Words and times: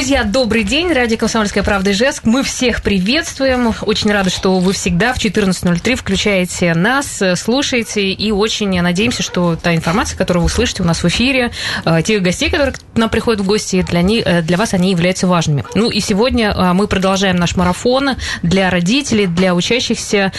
Друзья, 0.00 0.24
добрый 0.24 0.64
день. 0.64 0.90
Радио 0.94 1.18
«Комсомольская 1.18 1.62
правда» 1.62 1.92
Ижевск. 1.92 2.24
Мы 2.24 2.42
всех 2.42 2.82
приветствуем. 2.82 3.74
Очень 3.82 4.10
рады, 4.10 4.30
что 4.30 4.58
вы 4.58 4.72
всегда 4.72 5.12
в 5.12 5.18
14.03 5.18 5.94
включаете 5.94 6.72
нас, 6.72 7.22
слушаете. 7.36 8.10
И 8.10 8.32
очень 8.32 8.80
надеемся, 8.80 9.22
что 9.22 9.56
та 9.56 9.74
информация, 9.74 10.16
которую 10.16 10.44
вы 10.44 10.48
слышите 10.48 10.82
у 10.82 10.86
нас 10.86 11.02
в 11.02 11.08
эфире, 11.08 11.50
э, 11.84 12.00
тех 12.02 12.22
гостей, 12.22 12.48
которые 12.48 12.72
к 12.72 12.78
нам 12.94 13.10
приходят 13.10 13.42
в 13.42 13.46
гости, 13.46 13.82
для, 13.82 14.00
них, 14.00 14.22
э, 14.24 14.40
для 14.40 14.56
вас 14.56 14.72
они 14.72 14.90
являются 14.90 15.26
важными. 15.26 15.66
Ну 15.74 15.90
и 15.90 16.00
сегодня 16.00 16.50
э, 16.50 16.72
мы 16.72 16.88
продолжаем 16.88 17.36
наш 17.36 17.54
марафон 17.56 18.12
для 18.42 18.70
родителей, 18.70 19.26
для 19.26 19.54
учащихся, 19.54 20.32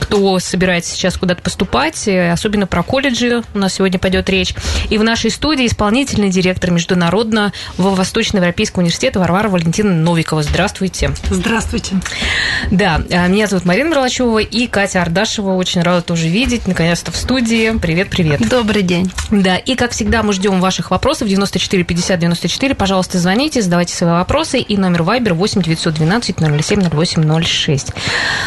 кто 0.00 0.38
собирается 0.38 0.94
сейчас 0.94 1.18
куда-то 1.18 1.42
поступать, 1.42 2.08
особенно 2.08 2.66
про 2.66 2.82
колледжи 2.82 3.42
у 3.52 3.58
нас 3.58 3.74
сегодня 3.74 3.98
пойдет 3.98 4.30
речь. 4.30 4.54
И 4.88 4.96
в 4.96 5.04
нашей 5.04 5.30
студии 5.30 5.66
исполнительный 5.66 6.30
директор 6.30 6.70
международно 6.70 7.52
в 7.81 7.81
Восточноевропейского 7.90 8.80
университета 8.80 9.20
Варвара 9.20 9.48
Валентина 9.48 9.92
Новикова. 9.92 10.42
Здравствуйте. 10.42 11.12
Здравствуйте. 11.30 11.96
Да, 12.70 13.02
а, 13.10 13.26
меня 13.26 13.46
зовут 13.46 13.64
Марина 13.64 13.90
Мерлачева 13.90 14.38
и 14.38 14.66
Катя 14.66 15.02
Ардашева. 15.02 15.52
Очень 15.54 15.82
рада 15.82 16.02
тоже 16.02 16.28
видеть. 16.28 16.66
Наконец-то 16.66 17.10
в 17.10 17.16
студии. 17.16 17.76
Привет, 17.78 18.10
привет. 18.10 18.48
Добрый 18.48 18.82
день. 18.82 19.10
Да, 19.30 19.56
и 19.56 19.74
как 19.74 19.92
всегда 19.92 20.22
мы 20.22 20.32
ждем 20.32 20.60
ваших 20.60 20.90
вопросов. 20.90 21.28
94 21.28 21.84
50 21.84 22.18
94. 22.18 22.74
Пожалуйста, 22.74 23.18
звоните, 23.18 23.62
задавайте 23.62 23.94
свои 23.94 24.10
вопросы. 24.10 24.58
И 24.60 24.76
номер 24.76 25.02
Viber 25.02 25.32
8 25.32 25.62
912 25.62 26.36
007 26.38 26.88
08 26.88 27.44
06. 27.44 27.92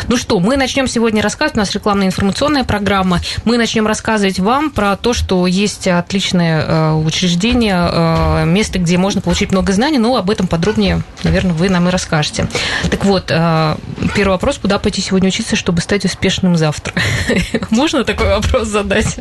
Ну 0.07 0.17
что, 0.17 0.39
мы 0.39 0.57
начнем 0.57 0.87
сегодня 0.87 1.21
рассказывать. 1.21 1.57
У 1.57 1.59
нас 1.59 1.73
рекламная 1.73 2.07
информационная 2.07 2.63
программа. 2.63 3.19
Мы 3.43 3.57
начнем 3.57 3.87
рассказывать 3.87 4.39
вам 4.39 4.71
про 4.71 4.95
то, 4.95 5.13
что 5.13 5.47
есть 5.47 5.87
отличное 5.87 6.63
э, 6.65 6.93
учреждение, 6.93 7.89
э, 7.91 8.45
место, 8.45 8.79
где 8.79 8.97
можно 8.97 9.21
получить 9.25 9.51
много 9.51 9.73
знаний, 9.73 9.97
но 9.97 10.15
об 10.15 10.29
этом 10.29 10.47
подробнее, 10.47 11.01
наверное, 11.23 11.53
вы 11.53 11.69
нам 11.69 11.87
и 11.87 11.91
расскажете. 11.91 12.47
Так 12.89 13.03
вот, 13.03 13.25
э, 13.29 13.75
первый 14.15 14.33
вопрос, 14.33 14.59
куда 14.59 14.77
пойти 14.79 15.01
сегодня 15.01 15.29
учиться, 15.29 15.55
чтобы 15.55 15.81
стать 15.81 16.05
успешным 16.05 16.55
завтра? 16.55 16.93
Можно 17.71 18.03
такой 18.03 18.27
вопрос 18.27 18.67
задать? 18.67 19.17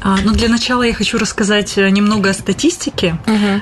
А, 0.00 0.18
ну, 0.22 0.32
для 0.32 0.48
начала 0.48 0.82
я 0.82 0.92
хочу 0.92 1.18
рассказать 1.18 1.78
э, 1.78 1.88
немного 1.88 2.30
о 2.30 2.34
статистике. 2.34 3.16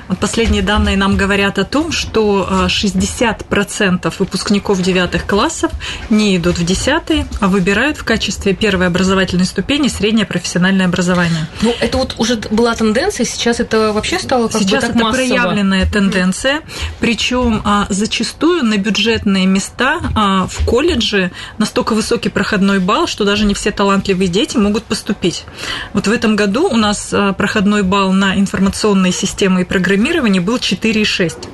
Вот 0.09 0.19
последние 0.19 0.61
данные 0.61 0.97
нам 0.97 1.15
говорят 1.15 1.57
о 1.57 1.63
том, 1.63 1.91
что 1.91 2.67
60% 2.67 4.05
э, 4.05 4.11
выпускников 4.19 4.81
девятых 4.81 5.25
классов 5.25 5.71
не 6.09 6.35
идут 6.35 6.57
в 6.57 6.65
десятые, 6.65 7.25
а 7.39 7.47
выбирают 7.47 7.97
в 7.97 8.03
качестве 8.03 8.53
первой 8.53 8.87
образовательной 8.87 9.45
ступени 9.45 9.87
среднее 9.87 10.25
профессиональное 10.25 10.87
образование. 10.87 11.47
Ну, 11.61 11.73
это 11.79 11.97
вот 11.97 12.15
уже 12.17 12.35
была 12.51 12.75
тенденция, 12.75 13.25
сейчас 13.25 13.61
это 13.61 13.93
вообще 13.93 14.19
стало 14.19 14.49
как 14.49 14.61
сейчас 14.61 14.83
бы 14.83 14.87
так 14.87 14.95
это 14.97 15.05
массово 15.05 15.52
проявленная 15.53 15.85
тенденция, 15.85 16.61
причем 16.99 17.61
а, 17.63 17.85
зачастую 17.89 18.63
на 18.63 18.77
бюджетные 18.77 19.45
места 19.45 19.99
а, 20.15 20.47
в 20.47 20.65
колледже 20.65 21.31
настолько 21.57 21.93
высокий 21.93 22.29
проходной 22.29 22.79
балл, 22.79 23.07
что 23.07 23.23
даже 23.23 23.45
не 23.45 23.53
все 23.53 23.71
талантливые 23.71 24.27
дети 24.27 24.57
могут 24.57 24.83
поступить. 24.83 25.45
Вот 25.93 26.07
в 26.07 26.11
этом 26.11 26.35
году 26.35 26.67
у 26.67 26.75
нас 26.75 27.09
а, 27.13 27.33
проходной 27.33 27.83
балл 27.83 28.11
на 28.13 28.35
информационные 28.39 29.11
системы 29.11 29.61
и 29.61 29.65
программирование 29.65 30.41
был 30.41 30.57
4,6. 30.57 31.47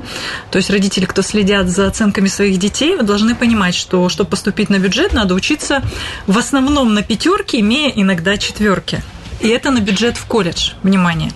То 0.52 0.58
есть 0.58 0.70
родители, 0.70 1.06
кто 1.06 1.22
следят 1.22 1.68
за 1.68 1.88
оценками 1.88 2.28
своих 2.28 2.58
детей, 2.58 2.98
должны 3.02 3.36
понимать, 3.36 3.76
что 3.76 4.08
чтобы 4.10 4.30
поступить 4.30 4.70
на 4.70 4.80
бюджет, 4.80 5.14
надо 5.14 5.34
учиться 5.34 5.82
в 6.26 6.38
основном 6.38 6.94
на 6.94 7.04
пятерке, 7.04 7.60
имея 7.60 7.90
иногда 7.90 8.38
четверки. 8.38 9.02
И 9.42 9.48
это 9.50 9.72
на 9.72 9.80
бюджет 9.80 10.18
в 10.18 10.26
колледж. 10.26 10.72
Внимание. 10.84 11.32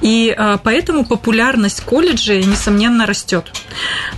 И 0.00 0.34
а, 0.36 0.58
поэтому 0.58 1.04
популярность 1.04 1.80
колледжей, 1.82 2.44
несомненно, 2.44 3.06
растет. 3.06 3.52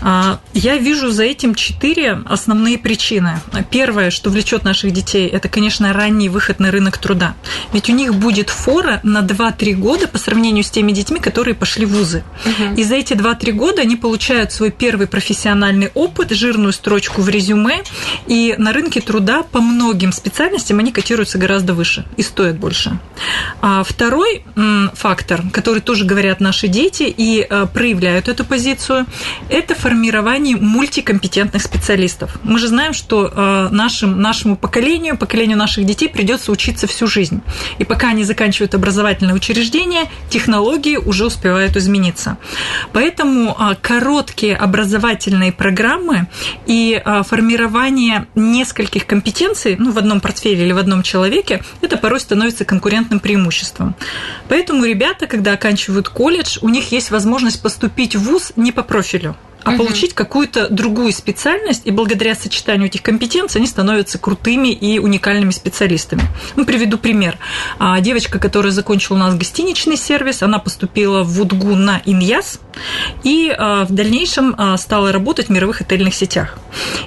А, 0.00 0.41
я 0.52 0.76
вижу 0.76 1.10
за 1.10 1.24
этим 1.24 1.54
четыре 1.54 2.20
основные 2.26 2.78
причины. 2.78 3.41
Первое, 3.70 4.10
что 4.10 4.30
влечет 4.30 4.64
наших 4.64 4.92
детей, 4.92 5.28
это, 5.28 5.48
конечно, 5.48 5.92
ранний 5.92 6.28
выход 6.28 6.60
на 6.60 6.70
рынок 6.70 6.98
труда. 6.98 7.34
Ведь 7.72 7.91
у 7.91 7.92
них 7.92 8.14
будет 8.14 8.50
фора 8.50 9.00
на 9.02 9.20
2-3 9.20 9.75
года 9.75 10.08
по 10.08 10.19
сравнению 10.19 10.64
с 10.64 10.70
теми 10.70 10.92
детьми, 10.92 11.20
которые 11.20 11.54
пошли 11.54 11.86
в 11.86 11.91
вузы. 11.91 12.25
Угу. 12.44 12.75
И 12.76 12.84
за 12.84 12.96
эти 12.96 13.12
2-3 13.12 13.52
года 13.52 13.82
они 13.82 13.96
получают 13.96 14.52
свой 14.52 14.70
первый 14.70 15.06
профессиональный 15.06 15.91
опыт, 15.94 16.30
жирную 16.30 16.72
строчку 16.72 17.22
в 17.22 17.28
резюме, 17.28 17.82
и 18.26 18.54
на 18.58 18.72
рынке 18.72 19.00
труда 19.00 19.42
по 19.42 19.60
многим 19.60 20.12
специальностям 20.12 20.78
они 20.78 20.92
котируются 20.92 21.38
гораздо 21.38 21.75
выше 21.75 22.06
и 22.16 22.22
стоят 22.22 22.58
больше. 22.58 22.98
А 23.60 23.82
второй 23.82 24.44
факт 24.94 25.25
фактор, 25.26 25.42
который 25.53 25.81
тоже 25.81 26.04
говорят 26.04 26.41
наши 26.41 26.69
дети 26.69 27.14
и 27.16 27.47
э, 27.48 27.66
проявляют 27.72 28.28
эту 28.28 28.44
позицию, 28.44 29.06
это 29.48 29.75
формирование 29.75 30.56
мультикомпетентных 30.56 31.62
специалистов. 31.62 32.38
Мы 32.44 32.59
же 32.59 32.69
знаем, 32.69 32.92
что 32.92 33.32
э, 33.34 33.69
нашим, 33.70 34.20
нашему 34.20 34.56
поколению, 34.56 35.16
поколению 35.16 35.59
наших 35.59 35.84
детей 35.84 36.09
придется 36.09 36.53
учиться 36.53 36.87
всю 36.87 37.06
жизнь. 37.06 37.41
И 37.78 37.84
пока 37.84 38.09
они 38.09 38.25
заканчивают 38.25 38.75
образовательное 38.75 39.34
учреждение, 39.34 40.04
технологии 40.31 40.97
уже 40.97 41.26
успевают 41.26 41.76
измениться. 41.76 42.37
Поэтому 42.93 43.56
э, 43.58 43.75
короткие 43.82 44.56
образовательные 44.56 45.53
программы 45.53 46.28
и 46.66 47.03
формирование 47.25 48.26
нескольких 48.34 49.06
компетенций 49.06 49.76
ну, 49.78 49.91
в 49.91 49.98
одном 49.98 50.20
портфеле 50.20 50.64
или 50.64 50.72
в 50.72 50.78
одном 50.78 51.03
человеке, 51.03 51.62
это 51.82 51.97
порой 51.97 52.20
становится 52.20 52.64
конкурентным 52.64 53.20
преимуществом. 53.20 53.94
Поэтому 54.48 54.84
ребята 54.84 55.16
ребята, 55.16 55.27
когда 55.27 55.53
оканчивают 55.54 56.09
колледж, 56.09 56.59
у 56.60 56.69
них 56.69 56.93
есть 56.93 57.10
возможность 57.10 57.62
поступить 57.62 58.16
в 58.16 58.22
ВУЗ 58.22 58.53
не 58.56 58.72
по 58.72 58.82
профилю 58.82 59.34
а 59.66 59.71
угу. 59.71 59.78
получить 59.78 60.15
какую-то 60.15 60.69
другую 60.69 61.12
специальность, 61.12 61.82
и 61.87 61.91
благодаря 61.91 62.37
сочетанию 62.37 62.87
этих 62.87 63.03
компетенций 63.03 63.59
они 63.59 63.66
становятся 63.66 64.16
крутыми 64.16 64.69
и 64.69 65.00
уникальными 65.00 65.50
специалистами. 65.50 66.22
Ну, 66.54 66.65
приведу 66.65 66.99
пример. 66.99 67.37
А, 67.81 68.00
девочка, 68.00 68.38
которая 68.38 68.71
закончила 68.71 69.16
у 69.16 69.19
нас 69.19 69.34
гостиничный 69.34 69.97
сервис, 69.97 70.44
она 70.44 70.60
поступила 70.60 71.25
в 71.25 71.32
ВУДГУ 71.32 71.75
на 71.75 72.00
Иньяс 72.05 72.60
и 73.25 73.53
а, 73.56 73.84
в 73.87 73.93
дальнейшем 73.93 74.55
а, 74.56 74.76
стала 74.76 75.10
работать 75.10 75.49
в 75.49 75.50
мировых 75.50 75.81
отельных 75.81 76.15
сетях. 76.15 76.59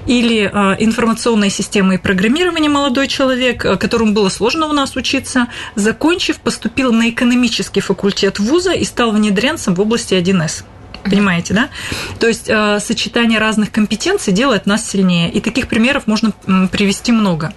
Или 0.05 0.39
информационная 0.79 1.49
система 1.49 1.93
и 1.93 1.97
программирование 1.97 2.69
молодой 2.69 3.07
человек, 3.07 3.61
которому 3.79 4.11
было 4.11 4.27
сложно 4.29 4.67
у 4.67 4.73
нас 4.73 4.97
учиться, 4.97 5.47
закончив, 5.75 6.41
поступил 6.41 6.91
на 6.91 7.09
экономический 7.09 7.79
факультет 7.79 8.39
вуза 8.39 8.73
и 8.73 8.83
стал 8.83 9.11
внедренцем 9.11 9.75
в 9.75 9.81
области 9.81 10.15
1С. 10.15 10.63
Понимаете, 11.03 11.53
да? 11.53 11.69
То 12.19 12.27
есть 12.27 12.45
э, 12.47 12.79
сочетание 12.79 13.39
разных 13.39 13.71
компетенций 13.71 14.33
делает 14.33 14.65
нас 14.65 14.87
сильнее. 14.87 15.31
И 15.31 15.39
таких 15.39 15.67
примеров 15.67 16.07
можно 16.07 16.31
привести 16.71 17.11
много. 17.11 17.53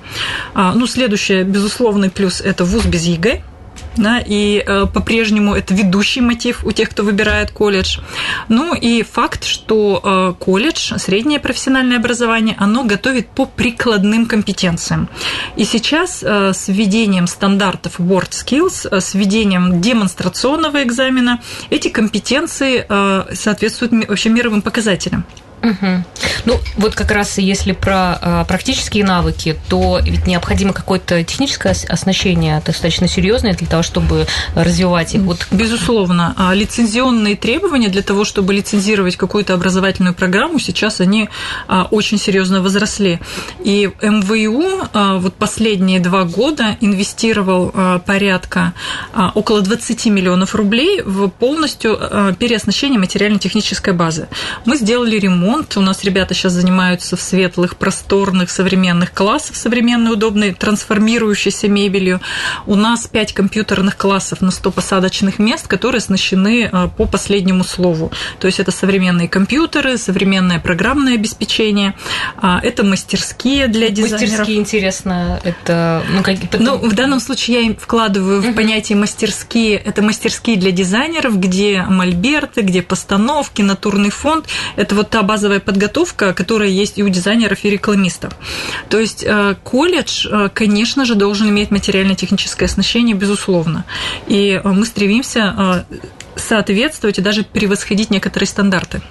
А, 0.54 0.74
ну, 0.74 0.86
следующее, 0.86 1.44
безусловный 1.44 2.10
плюс– 2.10 2.40
это 2.42 2.64
вуз 2.64 2.84
без 2.84 3.04
ЕГЭ 3.04 3.42
да, 3.96 4.22
и 4.24 4.62
э, 4.64 4.86
по-прежнему 4.86 5.54
это 5.54 5.74
ведущий 5.74 6.20
мотив 6.20 6.64
у 6.64 6.72
тех, 6.72 6.90
кто 6.90 7.02
выбирает 7.02 7.50
колледж. 7.50 7.98
Ну 8.48 8.74
и 8.74 9.02
факт, 9.02 9.44
что 9.44 10.00
э, 10.02 10.34
колледж, 10.42 10.94
среднее 10.98 11.40
профессиональное 11.40 11.98
образование, 11.98 12.56
оно 12.58 12.84
готовит 12.84 13.28
по 13.28 13.46
прикладным 13.46 14.26
компетенциям. 14.26 15.08
И 15.56 15.64
сейчас 15.64 16.22
э, 16.22 16.52
с 16.52 16.68
введением 16.68 17.26
стандартов 17.26 18.00
Word 18.00 18.30
Skills, 18.30 18.88
э, 18.90 19.00
с 19.00 19.14
введением 19.14 19.80
демонстрационного 19.80 20.82
экзамена, 20.82 21.40
эти 21.70 21.88
компетенции 21.88 22.84
э, 22.88 23.34
соответствуют 23.34 23.92
вообще 24.08 24.30
мировым 24.30 24.62
показателям. 24.62 25.24
Угу. 25.62 26.04
Ну, 26.44 26.60
вот 26.76 26.94
как 26.94 27.10
раз 27.12 27.38
если 27.38 27.72
про 27.72 28.18
э, 28.20 28.44
практические 28.48 29.04
навыки, 29.04 29.56
то 29.68 30.00
ведь 30.02 30.26
необходимо 30.26 30.72
какое-то 30.72 31.22
техническое 31.22 31.74
оснащение 31.88 32.60
достаточно 32.64 33.06
серьезное 33.06 33.54
для 33.54 33.66
того, 33.66 33.82
чтобы 33.82 34.26
развивать 34.54 35.14
их. 35.14 35.22
Вот... 35.22 35.46
Безусловно. 35.50 36.34
А 36.36 36.52
лицензионные 36.54 37.36
требования 37.36 37.88
для 37.88 38.02
того, 38.02 38.24
чтобы 38.24 38.54
лицензировать 38.54 39.16
какую-то 39.16 39.54
образовательную 39.54 40.14
программу, 40.14 40.58
сейчас 40.58 41.00
они 41.00 41.28
а, 41.68 41.86
очень 41.90 42.18
серьезно 42.18 42.60
возросли. 42.60 43.20
И 43.64 43.90
МВУ 44.02 44.88
а, 44.92 45.18
вот 45.18 45.34
последние 45.34 46.00
два 46.00 46.24
года 46.24 46.76
инвестировал 46.80 47.70
а, 47.72 47.98
порядка 48.00 48.72
а, 49.12 49.30
около 49.34 49.60
20 49.60 50.06
миллионов 50.06 50.54
рублей 50.54 51.02
в 51.02 51.28
полностью 51.28 51.96
а, 52.00 52.32
переоснащение 52.32 52.98
материально-технической 52.98 53.94
базы. 53.94 54.26
Мы 54.64 54.76
сделали 54.76 55.18
ремонт 55.18 55.51
ремонт. 55.52 55.76
У 55.76 55.80
нас 55.80 56.04
ребята 56.04 56.34
сейчас 56.34 56.52
занимаются 56.52 57.16
в 57.16 57.20
светлых, 57.20 57.76
просторных, 57.76 58.50
современных 58.50 59.12
классах, 59.12 59.56
современной, 59.56 60.12
удобной, 60.12 60.54
трансформирующейся 60.54 61.68
мебелью. 61.68 62.20
У 62.66 62.74
нас 62.74 63.06
5 63.06 63.32
компьютерных 63.32 63.96
классов 63.96 64.40
на 64.40 64.50
100 64.50 64.70
посадочных 64.70 65.38
мест, 65.38 65.66
которые 65.66 65.98
оснащены 65.98 66.68
а, 66.72 66.88
по 66.88 67.06
последнему 67.06 67.64
слову. 67.64 68.10
То 68.38 68.46
есть 68.46 68.60
это 68.60 68.70
современные 68.70 69.28
компьютеры, 69.28 69.98
современное 69.98 70.58
программное 70.58 71.14
обеспечение, 71.14 71.94
а, 72.36 72.60
это 72.62 72.84
мастерские 72.84 73.68
для 73.68 73.88
дизайнеров. 73.88 74.30
Мастерские, 74.30 74.58
интересно, 74.58 75.40
это... 75.44 76.02
Ну, 76.10 76.22
как, 76.22 76.36
ну, 76.58 76.76
в 76.78 76.94
данном 76.94 77.20
случае 77.20 77.66
я 77.66 77.74
вкладываю 77.74 78.40
в 78.40 78.54
понятие 78.54 78.96
мастерские. 78.96 79.76
Это 79.76 80.02
мастерские 80.02 80.56
для 80.56 80.70
дизайнеров, 80.70 81.38
где 81.38 81.82
мольберты, 81.82 82.62
где 82.62 82.82
постановки, 82.82 83.62
натурный 83.62 84.10
фонд. 84.10 84.46
Это 84.76 84.94
вот 84.94 85.10
та 85.10 85.22
базовая 85.42 85.58
подготовка, 85.58 86.34
которая 86.34 86.68
есть 86.68 86.98
и 86.98 87.02
у 87.02 87.08
дизайнеров, 87.08 87.64
и 87.64 87.70
рекламистов. 87.70 88.32
То 88.88 89.00
есть 89.00 89.24
э, 89.26 89.56
колледж, 89.64 90.28
э, 90.30 90.50
конечно 90.54 91.04
же, 91.04 91.16
должен 91.16 91.48
иметь 91.48 91.72
материально-техническое 91.72 92.66
оснащение, 92.66 93.16
безусловно. 93.16 93.84
И 94.28 94.60
э, 94.62 94.68
мы 94.68 94.86
стремимся 94.86 95.84
соответствовать 96.36 97.18
и 97.18 97.22
даже 97.22 97.42
превосходить 97.42 98.10
некоторые 98.10 98.46
стандарты. 98.46 99.02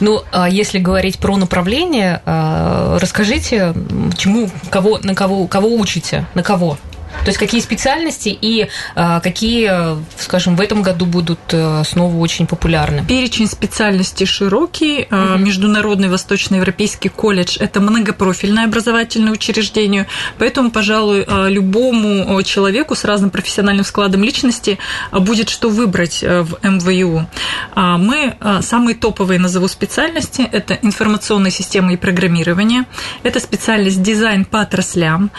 Ну, 0.00 0.22
а 0.32 0.48
если 0.48 0.78
говорить 0.78 1.18
про 1.18 1.36
направление, 1.36 2.22
расскажите, 2.24 3.74
чему, 4.16 4.50
кого, 4.70 4.98
на 5.02 5.14
кого, 5.14 5.46
кого 5.46 5.74
учите, 5.74 6.26
на 6.34 6.42
кого? 6.42 6.78
То 7.24 7.30
есть 7.30 7.38
какие 7.38 7.60
специальности 7.60 8.28
и 8.28 8.68
а, 8.94 9.20
какие, 9.20 9.96
скажем, 10.20 10.56
в 10.56 10.60
этом 10.60 10.82
году 10.82 11.06
будут 11.06 11.40
э, 11.52 11.82
снова 11.84 12.16
очень 12.18 12.46
популярны? 12.46 13.04
Перечень 13.06 13.46
специальностей 13.46 14.26
широкий. 14.26 15.08
Угу. 15.10 15.38
Международный 15.38 16.08
Восточноевропейский 16.08 17.08
колледж– 17.08 17.56
это 17.60 17.80
многопрофильное 17.80 18.66
образовательное 18.66 19.32
учреждение, 19.32 20.06
поэтому, 20.38 20.70
пожалуй, 20.70 21.24
а, 21.26 21.48
любому 21.48 22.42
человеку 22.42 22.94
с 22.94 23.04
разным 23.04 23.30
профессиональным 23.30 23.84
складом 23.84 24.22
личности 24.22 24.78
будет 25.10 25.48
что 25.48 25.70
выбрать 25.70 26.22
э, 26.22 26.42
в 26.42 26.58
МВУ. 26.62 27.26
Мы 27.74 28.36
самые 28.60 28.94
топовые 28.94 29.38
назову 29.38 29.68
специальности– 29.68 30.46
это 30.52 30.74
информационные 30.82 31.50
системы 31.50 31.94
и 31.94 31.96
программирование, 31.96 32.84
это 33.22 33.40
специальность 33.40 34.02
дизайн 34.02 34.44
по 34.44 34.60
отраслям, 34.60 35.30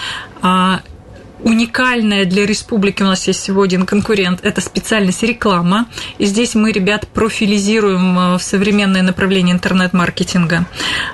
уникальная 1.44 2.26
для 2.26 2.46
республики, 2.46 3.04
у 3.04 3.08
нас 3.08 3.28
есть 3.28 3.40
всего 3.40 3.62
один 3.62 3.86
конкурент, 3.86 4.40
это 4.44 4.62
специальность 4.62 5.24
реклама. 5.24 5.88
И 6.18 6.26
здесь 6.26 6.56
мы 6.56 6.72
ребят 6.72 7.08
профилизируем 7.08 8.18
э, 8.18 8.38
в 8.38 8.44
современное 8.44 9.02
направление 9.02 9.56
интернет-маркетинга. 9.56 10.66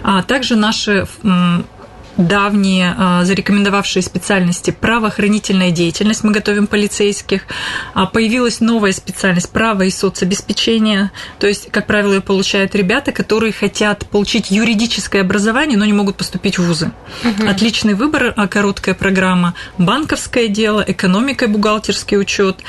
А 0.03 0.21
также 0.23 0.56
наши 0.56 1.07
давние 2.17 2.95
а, 2.97 3.23
зарекомендовавшие 3.23 4.03
специальности 4.03 4.71
правоохранительная 4.71 5.71
деятельность, 5.71 6.23
мы 6.23 6.31
готовим 6.31 6.67
полицейских. 6.67 7.43
А, 7.93 8.05
появилась 8.05 8.59
новая 8.59 8.91
специальность 8.91 9.49
право 9.49 9.83
и 9.83 9.89
соцобеспечение. 9.89 11.11
То 11.39 11.47
есть, 11.47 11.71
как 11.71 11.87
правило, 11.87 12.13
ее 12.13 12.21
получают 12.21 12.75
ребята, 12.75 13.11
которые 13.11 13.53
хотят 13.53 14.07
получить 14.09 14.51
юридическое 14.51 15.21
образование, 15.21 15.77
но 15.77 15.85
не 15.85 15.93
могут 15.93 16.17
поступить 16.17 16.57
в 16.57 16.63
вузы. 16.65 16.91
Угу. 17.23 17.47
Отличный 17.49 17.93
выбор, 17.93 18.33
а, 18.35 18.47
короткая 18.47 18.95
программа. 18.95 19.53
Банковское 19.77 20.47
дело, 20.47 20.83
экономика 20.85 21.45
и 21.45 21.47
бухгалтерский 21.47 22.17
учет, 22.17 22.59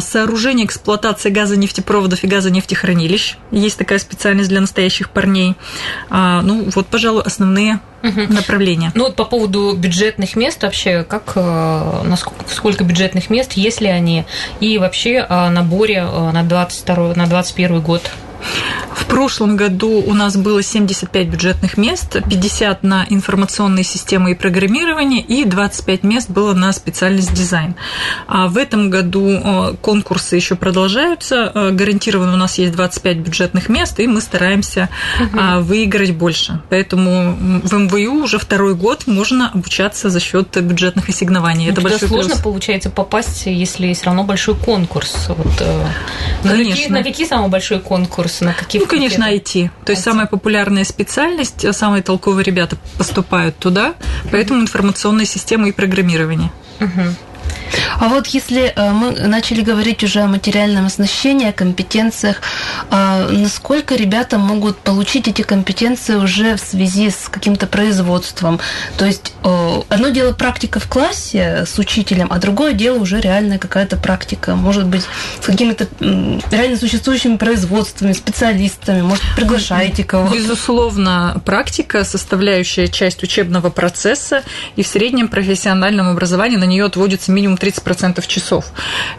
сооружение 0.00 0.66
эксплуатации 0.66 1.30
газа, 1.30 1.56
нефтепроводов 1.56 2.22
и 2.24 2.26
газа 2.26 2.50
нефтехранилищ. 2.50 3.36
Есть 3.50 3.78
такая 3.78 3.98
специальность 3.98 4.48
для 4.48 4.60
настоящих 4.60 5.10
парней. 5.10 5.56
Ну, 6.10 6.70
вот, 6.74 6.86
пожалуй, 6.86 7.22
основные 7.22 7.80
угу. 8.04 8.32
направления. 8.32 8.92
Ну 8.94 9.04
вот 9.04 9.16
по 9.16 9.24
поводу 9.24 9.74
бюджетных 9.76 10.36
мест 10.36 10.62
вообще, 10.62 11.04
как 11.04 11.32
э, 11.34 12.02
насколько, 12.04 12.44
сколько 12.48 12.84
бюджетных 12.84 13.30
мест, 13.30 13.54
есть 13.54 13.80
ли 13.80 13.88
они, 13.88 14.24
и 14.60 14.78
вообще 14.78 15.20
о 15.28 15.50
наборе 15.50 16.06
э, 16.08 16.30
на 16.30 16.42
22 16.42 17.14
на 17.14 17.26
21 17.26 17.80
год 17.80 18.02
в 18.94 19.06
прошлом 19.06 19.56
году 19.56 20.02
у 20.06 20.14
нас 20.14 20.36
было 20.36 20.62
75 20.62 21.28
бюджетных 21.28 21.76
мест, 21.76 22.16
50 22.28 22.82
на 22.82 23.06
информационные 23.08 23.84
системы 23.84 24.32
и 24.32 24.34
программирование, 24.34 25.20
и 25.20 25.44
25 25.44 26.02
мест 26.04 26.30
было 26.30 26.54
на 26.54 26.72
специальность 26.72 27.32
дизайн. 27.32 27.74
А 28.26 28.46
в 28.46 28.56
этом 28.56 28.90
году 28.90 29.28
э, 29.28 29.74
конкурсы 29.80 30.36
еще 30.36 30.54
продолжаются. 30.54 31.50
Э, 31.54 31.70
гарантированно 31.70 32.34
у 32.34 32.36
нас 32.36 32.58
есть 32.58 32.72
25 32.72 33.18
бюджетных 33.18 33.68
мест, 33.68 33.98
и 34.00 34.06
мы 34.06 34.20
стараемся 34.20 34.88
угу. 35.20 35.62
выиграть 35.62 36.12
больше. 36.12 36.60
Поэтому 36.70 37.36
в 37.62 37.72
МВУ 37.72 38.24
уже 38.24 38.38
второй 38.38 38.74
год 38.74 39.06
можно 39.06 39.50
обучаться 39.50 40.10
за 40.10 40.20
счет 40.20 40.56
бюджетных 40.62 41.08
ассигнований. 41.08 41.70
Это 41.70 41.80
большой 41.80 42.08
сложно 42.08 42.32
плюс. 42.32 42.42
получается 42.42 42.90
попасть, 42.90 43.46
если 43.46 43.86
есть 43.86 44.04
равно 44.04 44.24
большой 44.24 44.54
конкурс. 44.54 45.28
Вот, 45.28 45.62
на, 46.44 46.50
какие, 46.50 46.88
на 46.88 47.02
какие 47.02 47.26
самый 47.26 47.48
большой 47.48 47.80
конкурс? 47.80 48.33
На 48.40 48.54
какие 48.54 48.80
ну, 48.80 48.88
конечно, 48.88 49.24
IT. 49.24 49.70
То 49.84 49.92
есть 49.92 50.02
IT. 50.02 50.04
самая 50.04 50.26
популярная 50.26 50.84
специальность, 50.84 51.74
самые 51.74 52.02
толковые 52.02 52.44
ребята 52.44 52.76
поступают 52.98 53.56
туда, 53.58 53.94
поэтому 54.30 54.60
информационная 54.60 55.26
система 55.26 55.68
и 55.68 55.72
программирование. 55.72 56.50
Угу. 56.80 57.02
А 57.98 58.08
вот 58.08 58.26
если 58.28 58.72
э, 58.74 58.90
мы 58.90 59.12
начали 59.12 59.62
говорить 59.62 60.02
уже 60.04 60.20
о 60.20 60.26
материальном 60.26 60.86
оснащении, 60.86 61.48
о 61.48 61.52
компетенциях, 61.52 62.40
а 62.90 63.28
насколько 63.30 63.94
ребята 63.94 64.38
могут 64.38 64.78
получить 64.78 65.28
эти 65.28 65.42
компетенции 65.42 66.14
уже 66.14 66.56
в 66.56 66.60
связи 66.60 67.10
с 67.10 67.28
каким-то 67.30 67.66
производством? 67.66 68.60
То 68.96 69.04
есть 69.04 69.32
э, 69.42 69.82
одно 69.88 70.08
дело 70.08 70.32
практика 70.32 70.80
в 70.80 70.88
классе 70.88 71.64
с 71.66 71.78
учителем, 71.78 72.28
а 72.30 72.38
другое 72.38 72.72
дело 72.72 72.98
уже 72.98 73.20
реальная 73.20 73.58
какая-то 73.58 73.96
практика, 73.96 74.54
может 74.54 74.86
быть, 74.86 75.02
с 75.40 75.46
какими-то 75.46 75.86
реально 76.00 76.76
существующими 76.76 77.36
производствами, 77.36 78.12
специалистами, 78.12 79.02
может, 79.02 79.24
приглашаете 79.36 80.04
кого-то? 80.04 80.34
Безусловно, 80.36 81.40
практика, 81.44 82.04
составляющая 82.04 82.88
часть 82.88 83.22
учебного 83.22 83.70
процесса, 83.70 84.42
и 84.76 84.82
в 84.82 84.86
среднем 84.86 85.28
профессиональном 85.28 86.08
образовании 86.08 86.56
на 86.56 86.64
нее 86.64 86.84
отводится 86.84 87.32
минимум 87.32 87.56
30% 87.64 88.26
часов. 88.26 88.66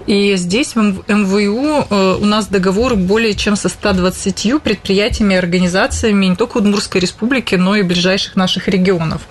И 0.07 0.36
здесь 0.36 0.75
в 0.75 0.80
МВУ 0.80 1.88
э, 1.89 2.18
у 2.21 2.25
нас 2.25 2.47
договоры 2.47 2.95
более 2.95 3.33
чем 3.33 3.56
со 3.56 3.69
120 3.69 4.62
предприятиями 4.62 5.33
и 5.33 5.38
организациями 5.38 6.25
не 6.25 6.36
только 6.36 6.57
Удмуртской 6.57 7.01
республики, 7.01 7.56
но 7.56 7.75
и 7.75 7.81
ближайших 7.81 8.36
наших 8.36 8.68
регионов. 8.68 9.21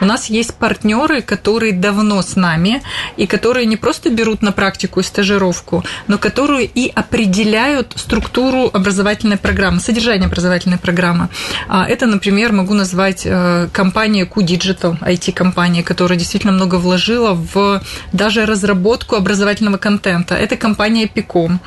У 0.00 0.04
нас 0.04 0.30
есть 0.30 0.54
партнеры, 0.54 1.22
которые 1.22 1.72
давно 1.72 2.22
с 2.22 2.36
нами 2.36 2.82
и 3.16 3.26
которые 3.26 3.66
не 3.66 3.76
просто 3.76 4.10
берут 4.10 4.42
на 4.42 4.52
практику 4.52 5.00
и 5.00 5.02
стажировку, 5.02 5.84
но 6.08 6.18
которые 6.18 6.66
и 6.66 6.90
определяют 6.94 7.92
структуру 7.96 8.70
образовательной 8.72 9.36
программы, 9.36 9.80
содержание 9.80 10.26
образовательной 10.26 10.78
программы. 10.78 11.28
А 11.68 11.86
это, 11.86 12.06
например, 12.06 12.52
могу 12.52 12.74
назвать 12.74 13.22
э, 13.24 13.68
компания 13.72 14.24
Q-Digital, 14.24 14.98
IT-компания, 15.00 15.82
которая 15.82 16.18
действительно 16.18 16.52
много 16.52 16.76
вложила 16.76 17.34
в 17.34 17.82
даже 18.12 18.46
разработку 18.62 19.16
образовательного 19.16 19.76
контента. 19.76 20.34
Это 20.34 20.56
компания 20.56 21.06
Picom 21.06 21.58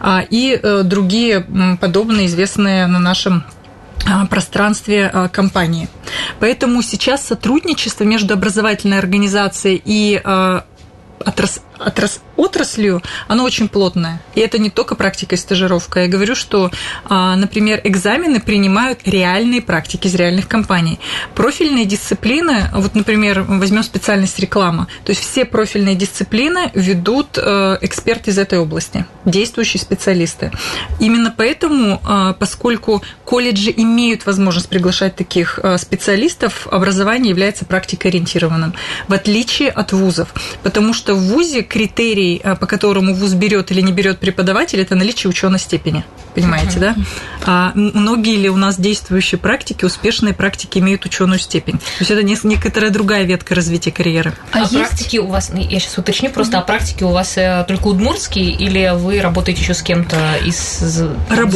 а, 0.00 0.22
и 0.28 0.58
э, 0.60 0.82
другие 0.84 1.46
подобные 1.80 2.26
известные 2.26 2.86
на 2.86 2.98
нашем 2.98 3.44
а, 4.06 4.26
пространстве 4.26 5.10
а, 5.12 5.28
компании. 5.28 5.88
Поэтому 6.40 6.82
сейчас 6.82 7.26
сотрудничество 7.26 8.04
между 8.04 8.34
образовательной 8.34 8.98
организацией 8.98 9.80
и 9.84 10.20
отрас, 11.24 11.62
отрас, 11.78 12.20
отраслью, 12.36 13.02
оно 13.28 13.44
очень 13.44 13.68
плотное. 13.68 14.20
И 14.34 14.40
это 14.40 14.58
не 14.58 14.70
только 14.70 14.94
практика 14.94 15.34
и 15.34 15.38
стажировка. 15.38 16.00
Я 16.00 16.08
говорю, 16.08 16.34
что, 16.34 16.70
а, 17.04 17.36
например, 17.36 17.80
экзамены 17.84 18.40
принимают 18.40 19.00
реальные 19.04 19.62
практики 19.62 20.06
из 20.06 20.14
реальных 20.14 20.48
компаний. 20.48 20.98
Профильные 21.34 21.84
дисциплины, 21.84 22.64
вот, 22.74 22.94
например, 22.94 23.42
возьмем 23.42 23.82
специальность 23.82 24.38
реклама, 24.38 24.88
то 25.04 25.10
есть 25.10 25.22
все 25.22 25.44
профильные 25.44 25.94
дисциплины 25.94 26.70
ведут 26.74 27.38
э, 27.38 27.78
эксперты 27.80 28.30
из 28.30 28.38
этой 28.38 28.58
области, 28.58 29.06
действующие 29.24 29.80
специалисты. 29.80 30.50
Именно 31.00 31.34
поэтому, 31.36 32.00
а, 32.04 32.32
поскольку 32.34 33.02
колледжи 33.24 33.72
имеют 33.76 34.26
возможность 34.26 34.68
приглашать 34.68 35.16
таких 35.16 35.58
э, 35.62 35.78
специалистов, 35.78 36.66
образование 36.70 37.30
является 37.30 37.64
практикоориентированным, 37.64 38.74
в 39.08 39.12
отличие 39.12 39.70
от 39.70 39.92
вузов, 39.92 40.34
потому 40.62 40.94
что 40.94 41.14
в 41.14 41.20
ВУЗе 41.20 41.63
критерий, 41.64 42.40
а, 42.42 42.56
по 42.56 42.66
которому 42.66 43.14
вуз 43.14 43.32
берет 43.34 43.70
или 43.70 43.80
не 43.80 43.92
берет 43.92 44.18
преподаватель, 44.18 44.80
это 44.80 44.94
наличие 44.94 45.30
ученой 45.30 45.58
степени. 45.58 46.04
Понимаете, 46.34 46.78
да? 46.78 46.96
А 47.46 47.72
многие 47.74 48.36
ли 48.36 48.48
у 48.48 48.56
нас 48.56 48.78
действующие 48.78 49.38
практики, 49.38 49.84
успешные 49.84 50.34
практики 50.34 50.78
имеют 50.78 51.04
ученую 51.04 51.38
степень? 51.38 51.78
То 51.78 51.84
есть 52.00 52.10
это 52.10 52.22
некоторая 52.22 52.90
другая 52.90 53.24
ветка 53.24 53.54
развития 53.54 53.92
карьеры. 53.92 54.34
А, 54.52 54.58
а 54.58 54.60
есть... 54.60 54.74
практики 54.74 55.18
у 55.18 55.26
вас, 55.26 55.50
я 55.54 55.80
сейчас 55.80 55.98
уточню 55.98 56.30
просто, 56.30 56.58
а 56.58 56.62
практики 56.62 57.04
у 57.04 57.10
вас 57.10 57.38
только 57.68 57.88
удмуртские 57.88 58.50
или 58.50 58.92
вы 58.96 59.20
работаете 59.20 59.62
еще 59.62 59.74
с 59.74 59.82
кем-то 59.82 60.36
из 60.44 60.78
за 60.78 61.08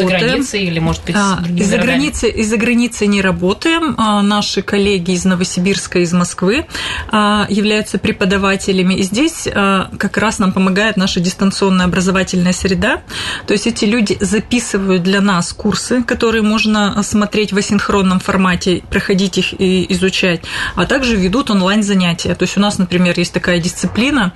границы 0.05 0.59
или, 0.59 0.79
может 0.79 1.05
быть, 1.05 1.17
а, 1.17 1.43
из-за 1.57 1.79
границы, 1.79 2.29
из-за 2.31 2.57
границы 2.57 3.07
не 3.07 3.21
работаем. 3.21 3.95
А, 3.99 4.23
наши 4.23 4.63
коллеги 4.63 5.13
из 5.13 5.25
Новосибирска, 5.25 6.01
из 6.01 6.13
Москвы 6.13 6.67
а, 7.11 7.47
являются 7.49 7.99
преподавателями. 7.99 8.95
И 8.95 9.03
здесь 9.03 9.49
а, 9.53 9.91
как 9.99 10.17
раз 10.17 10.39
нам 10.39 10.53
помогает 10.53 10.97
наша 10.97 11.21
дистанционная 11.21 11.87
образовательная 11.87 12.53
среда. 12.53 13.03
То 13.47 13.53
есть 13.53 13.67
эти 13.67 13.85
люди 13.85 14.17
записывают 14.21 15.03
для 15.03 15.21
нас 15.21 15.53
курсы, 15.53 16.03
которые 16.03 16.43
можно 16.43 17.03
смотреть 17.03 17.53
в 17.53 17.59
асинхронном 17.59 18.21
формате, 18.21 18.83
проходить 18.91 19.39
их 19.39 19.61
и 19.61 19.87
изучать, 19.93 20.43
а 20.77 20.87
также 20.87 21.17
ведут 21.17 21.51
онлайн-занятия. 21.51 22.35
То 22.35 22.45
есть 22.45 22.57
у 22.57 22.61
нас, 22.61 22.79
например, 22.79 23.19
есть 23.19 23.33
такая 23.33 23.61
дисциплина 23.61 24.33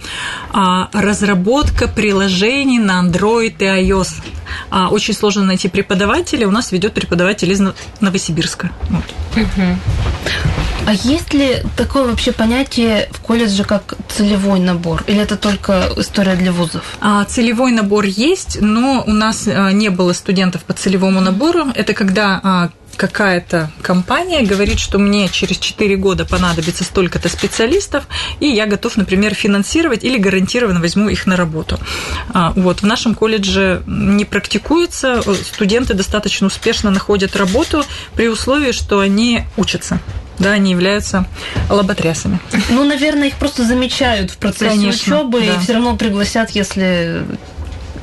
разработка 0.92 1.88
приложений 1.88 2.81
на 2.81 3.02
Android 3.02 3.54
и 3.59 3.64
iOS. 3.64 4.14
Очень 4.90 5.14
сложно 5.14 5.45
найти 5.45 5.69
преподавателя. 5.69 6.49
У 6.49 6.50
нас 6.50 6.73
ведет 6.73 6.95
преподаватель 6.95 7.50
из 7.50 7.61
Новосибирска. 8.00 8.71
Вот. 8.90 9.04
А 10.85 10.95
есть 10.95 11.33
ли 11.33 11.62
такое 11.76 12.04
вообще 12.04 12.33
понятие 12.33 13.09
в 13.12 13.21
колледже, 13.21 13.62
как 13.62 13.95
целевой 14.09 14.59
набор? 14.59 15.04
Или 15.07 15.21
это 15.21 15.37
только 15.37 15.51
история 15.97 16.37
для 16.37 16.52
вузов? 16.52 16.85
А, 17.00 17.25
целевой 17.25 17.73
набор 17.73 18.04
есть, 18.04 18.59
но 18.61 19.04
у 19.06 19.12
нас 19.12 19.47
а, 19.47 19.73
не 19.73 19.88
было 19.88 20.12
студентов 20.12 20.64
по 20.64 20.73
целевому 20.73 21.21
набору. 21.21 21.66
Это 21.75 21.94
когда 21.94 22.40
а, 22.42 22.71
какая-то 22.97 23.71
компания 23.83 24.43
говорит, 24.43 24.79
что 24.79 24.99
мне 24.99 25.29
через 25.29 25.59
4 25.59 25.97
года 25.97 26.25
понадобится 26.25 26.85
столько-то 26.85 27.29
специалистов, 27.29 28.05
и 28.41 28.47
я 28.47 28.67
готов, 28.67 28.97
например, 28.97 29.35
финансировать 29.35 30.05
или 30.05 30.19
гарантированно 30.19 30.81
возьму 30.81 31.09
их 31.09 31.27
на 31.27 31.37
работу. 31.37 31.79
А, 32.33 32.53
вот. 32.57 32.83
В 32.83 32.87
нашем 32.87 33.15
колледже 33.15 33.83
не 33.87 34.25
практикуется, 34.25 35.23
студенты 35.45 35.95
достаточно 35.95 36.47
успешно 36.47 36.91
находят 36.91 37.37
работу 37.37 37.85
при 38.15 38.29
условии, 38.29 38.73
что 38.73 39.01
они 39.01 39.45
учатся 39.57 40.01
да, 40.39 40.53
они 40.53 40.73
являются 40.73 41.27
лоботрясами. 41.69 42.41
Ну, 42.69 42.85
наверное, 42.85 43.29
их 43.29 43.35
просто 43.35 43.65
замечают 43.65 44.31
в 44.33 44.39
процессе 44.39 44.71
Конечно, 44.71 45.21
учебы 45.21 45.41
да. 45.41 45.55
и 45.55 45.59
все 45.61 45.75
равно 45.75 45.97
пригласят, 45.97 46.51
если 46.51 47.25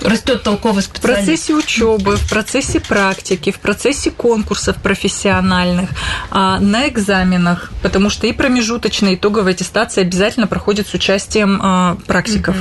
растет 0.03 0.43
толковый 0.43 0.83
специалист? 0.83 1.21
В 1.21 1.25
процессе 1.25 1.53
учебы, 1.53 2.17
в 2.17 2.29
процессе 2.29 2.79
практики, 2.79 3.51
в 3.51 3.59
процессе 3.59 4.11
конкурсов 4.11 4.77
профессиональных, 4.77 5.89
а, 6.31 6.59
на 6.59 6.87
экзаменах, 6.87 7.71
потому 7.81 8.09
что 8.09 8.27
и 8.27 8.33
промежуточная 8.33 9.15
итоговая 9.15 9.53
аттестация 9.53 10.03
обязательно 10.03 10.47
проходит 10.47 10.87
с 10.87 10.93
участием 10.93 11.59
а, 11.61 11.97
практиков. 12.07 12.55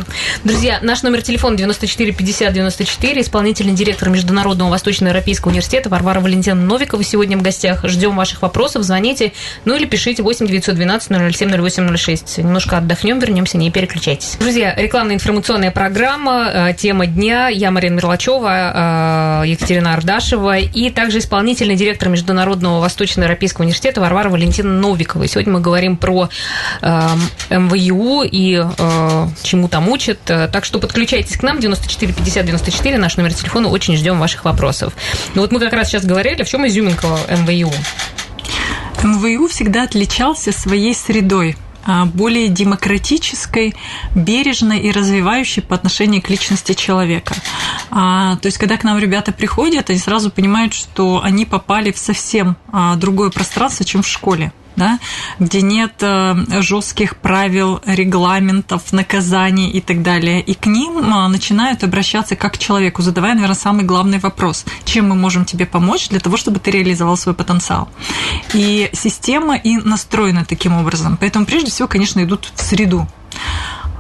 Друзья, 0.45 0.79
наш 0.83 1.03
номер 1.03 1.23
телефона 1.23 1.57
94 1.57 2.13
50 2.13 2.53
94, 2.53 3.21
исполнительный 3.21 3.75
директор 3.75 4.09
Международного 4.11 4.71
Восточноевропейского 4.71 5.51
университета 5.51 5.89
Варвара 5.89 6.21
Валентина 6.21 6.61
Новикова 6.61 7.03
сегодня 7.05 7.37
в 7.39 7.43
гостях. 7.43 7.85
Ждем 7.85 8.17
ваших 8.17 8.43
вопросов, 8.43 8.83
звоните, 8.83 9.33
ну 9.65 9.77
или 9.77 9.85
пишите 9.85 10.23
8 10.23 10.47
912 10.47 11.37
007 11.37 11.69
0806. 11.69 12.39
Немножко 12.39 12.79
отдохнем, 12.79 13.19
вернемся, 13.19 13.59
не 13.59 13.71
переключайтесь. 13.71 14.37
Друзья, 14.39 14.75
рекламная 14.75 15.15
информационная 15.15 15.71
программа, 15.71 16.69
а, 16.69 16.73
тема 16.73 17.07
дня 17.07 17.28
дня. 17.29 17.49
Я 17.49 17.71
Марина 17.71 17.97
Мерлачева, 17.97 19.43
э, 19.43 19.49
Екатерина 19.49 19.93
Ардашева 19.93 20.57
и 20.57 20.89
также 20.89 21.19
исполнительный 21.19 21.77
директор 21.77 22.09
Международного 22.09 22.81
Восточноевропейского 22.81 23.65
университета 23.65 24.01
Варвара 24.01 24.31
Валентина 24.31 24.73
Новикова. 24.73 25.25
И 25.25 25.29
сегодня 25.29 25.53
мы 25.53 25.61
говорим 25.61 25.99
про 25.99 26.31
э, 26.81 27.09
МВЮ 27.51 28.23
и 28.23 28.65
э, 28.65 29.27
чему 29.43 29.69
там 29.69 29.91
учат. 29.91 30.19
Так 30.25 30.65
что 30.65 30.79
подключайтесь 30.79 31.37
к 31.37 31.43
нам, 31.43 31.61
94 31.61 32.15
50 32.15 32.47
94, 32.47 32.97
наш 32.97 33.19
номер 33.19 33.35
телефона, 33.35 33.69
очень 33.69 33.95
ждем 33.97 34.19
ваших 34.19 34.47
вопросов. 34.47 34.95
Ну 35.35 35.43
вот 35.43 35.53
мы 35.53 35.61
как 35.61 35.75
раз 35.75 35.89
сейчас 35.89 36.07
говорили, 36.07 36.43
в 36.43 36.49
чем 36.49 36.67
изюминка 36.67 37.09
МВЮ? 37.29 37.71
МВЮ 39.03 39.49
всегда 39.49 39.83
отличался 39.83 40.51
своей 40.51 40.95
средой– 40.95 41.57
более 42.15 42.49
демократической, 42.49 43.75
бережной 44.15 44.81
и 44.81 44.93
развивающей 44.93 45.63
по 45.63 45.75
отношению 45.75 46.23
к 46.23 46.29
личности 46.29 46.75
человека. 46.75 47.35
А, 47.91 48.37
то 48.37 48.47
есть, 48.47 48.59
когда 48.59 48.77
к 48.77 48.85
нам 48.85 48.99
ребята 48.99 49.33
приходят, 49.33 49.91
они 49.91 49.99
сразу 49.99 50.31
понимают, 50.31 50.75
что 50.75 51.23
они 51.23 51.47
попали 51.47 51.93
в 51.93 51.99
совсем 51.99 52.57
а, 52.71 52.97
другое 52.97 53.31
пространство, 53.31 53.85
чем 53.85 54.03
в 54.03 54.09
школе 54.09 54.53
да, 54.79 54.99
где 55.39 55.61
нет 55.63 55.95
э, 56.01 56.35
жестких 56.61 57.17
правил, 57.17 57.81
регламентов, 57.85 58.93
наказаний 58.93 59.71
и 59.71 59.81
так 59.81 60.03
далее. 60.03 60.41
И 60.41 60.55
к 60.55 60.67
ним 60.67 60.99
э, 60.99 61.29
начинают 61.29 61.85
обращаться 61.85 62.37
как 62.37 62.55
к 62.55 62.59
человеку, 62.59 63.03
задавая, 63.03 63.35
наверное, 63.35 63.57
самый 63.57 63.85
главный 63.85 64.19
вопрос. 64.19 64.65
Чем 64.85 65.09
мы 65.09 65.15
можем 65.15 65.45
тебе 65.45 65.67
помочь 65.67 66.09
для 66.09 66.21
того, 66.21 66.37
чтобы 66.37 66.61
ты 66.61 66.71
реализовал 66.71 67.17
свой 67.17 67.35
потенциал? 67.35 67.89
И 68.55 68.89
система 68.93 69.57
и 69.57 69.77
настроена 69.77 70.45
таким 70.45 70.75
образом. 70.75 71.19
Поэтому, 71.21 71.45
прежде 71.45 71.71
всего, 71.71 71.89
конечно, 71.89 72.23
идут 72.23 72.53
в 72.55 72.63
среду. 72.63 73.07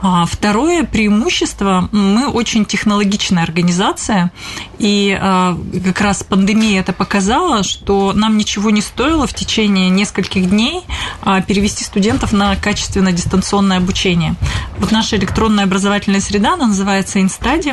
А 0.00 0.26
второе 0.26 0.84
преимущество, 0.84 1.88
мы 1.90 2.28
очень 2.28 2.64
технологичная 2.64 3.42
организация, 3.42 4.30
и 4.78 5.16
а, 5.20 5.58
как 5.84 6.00
раз 6.00 6.22
пандемия 6.22 6.80
это 6.80 6.92
показала, 6.92 7.64
что 7.64 8.12
нам 8.12 8.36
ничего 8.36 8.70
не 8.70 8.80
стоило 8.80 9.26
в 9.26 9.34
течение 9.34 9.88
нескольких 9.88 10.48
дней 10.48 10.82
а, 11.22 11.40
перевести 11.40 11.84
студентов 11.84 12.32
на 12.32 12.54
качественное 12.54 13.12
дистанционное 13.12 13.78
обучение. 13.78 14.34
Вот 14.78 14.92
наша 14.92 15.16
электронная 15.16 15.64
образовательная 15.64 16.20
среда, 16.20 16.54
она 16.54 16.68
называется 16.68 17.20
Инстади, 17.20 17.72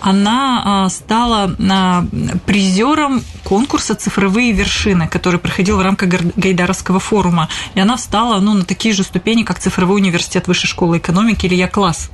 она 0.00 0.88
стала 0.90 1.56
призером 2.46 3.22
конкурса 3.48 3.94
«Цифровые 3.94 4.52
вершины», 4.52 5.08
который 5.08 5.40
проходил 5.40 5.78
в 5.78 5.80
рамках 5.80 6.10
Гайдаровского 6.36 7.00
форума, 7.00 7.48
и 7.74 7.80
она 7.80 7.96
встала 7.96 8.40
ну, 8.40 8.52
на 8.52 8.64
такие 8.64 8.94
же 8.94 9.02
ступени, 9.02 9.42
как 9.42 9.58
Цифровой 9.58 10.00
университет 10.02 10.48
Высшей 10.48 10.68
школы 10.68 10.98
экономики 10.98 11.46
или 11.46 11.54
Я-класс. 11.54 12.10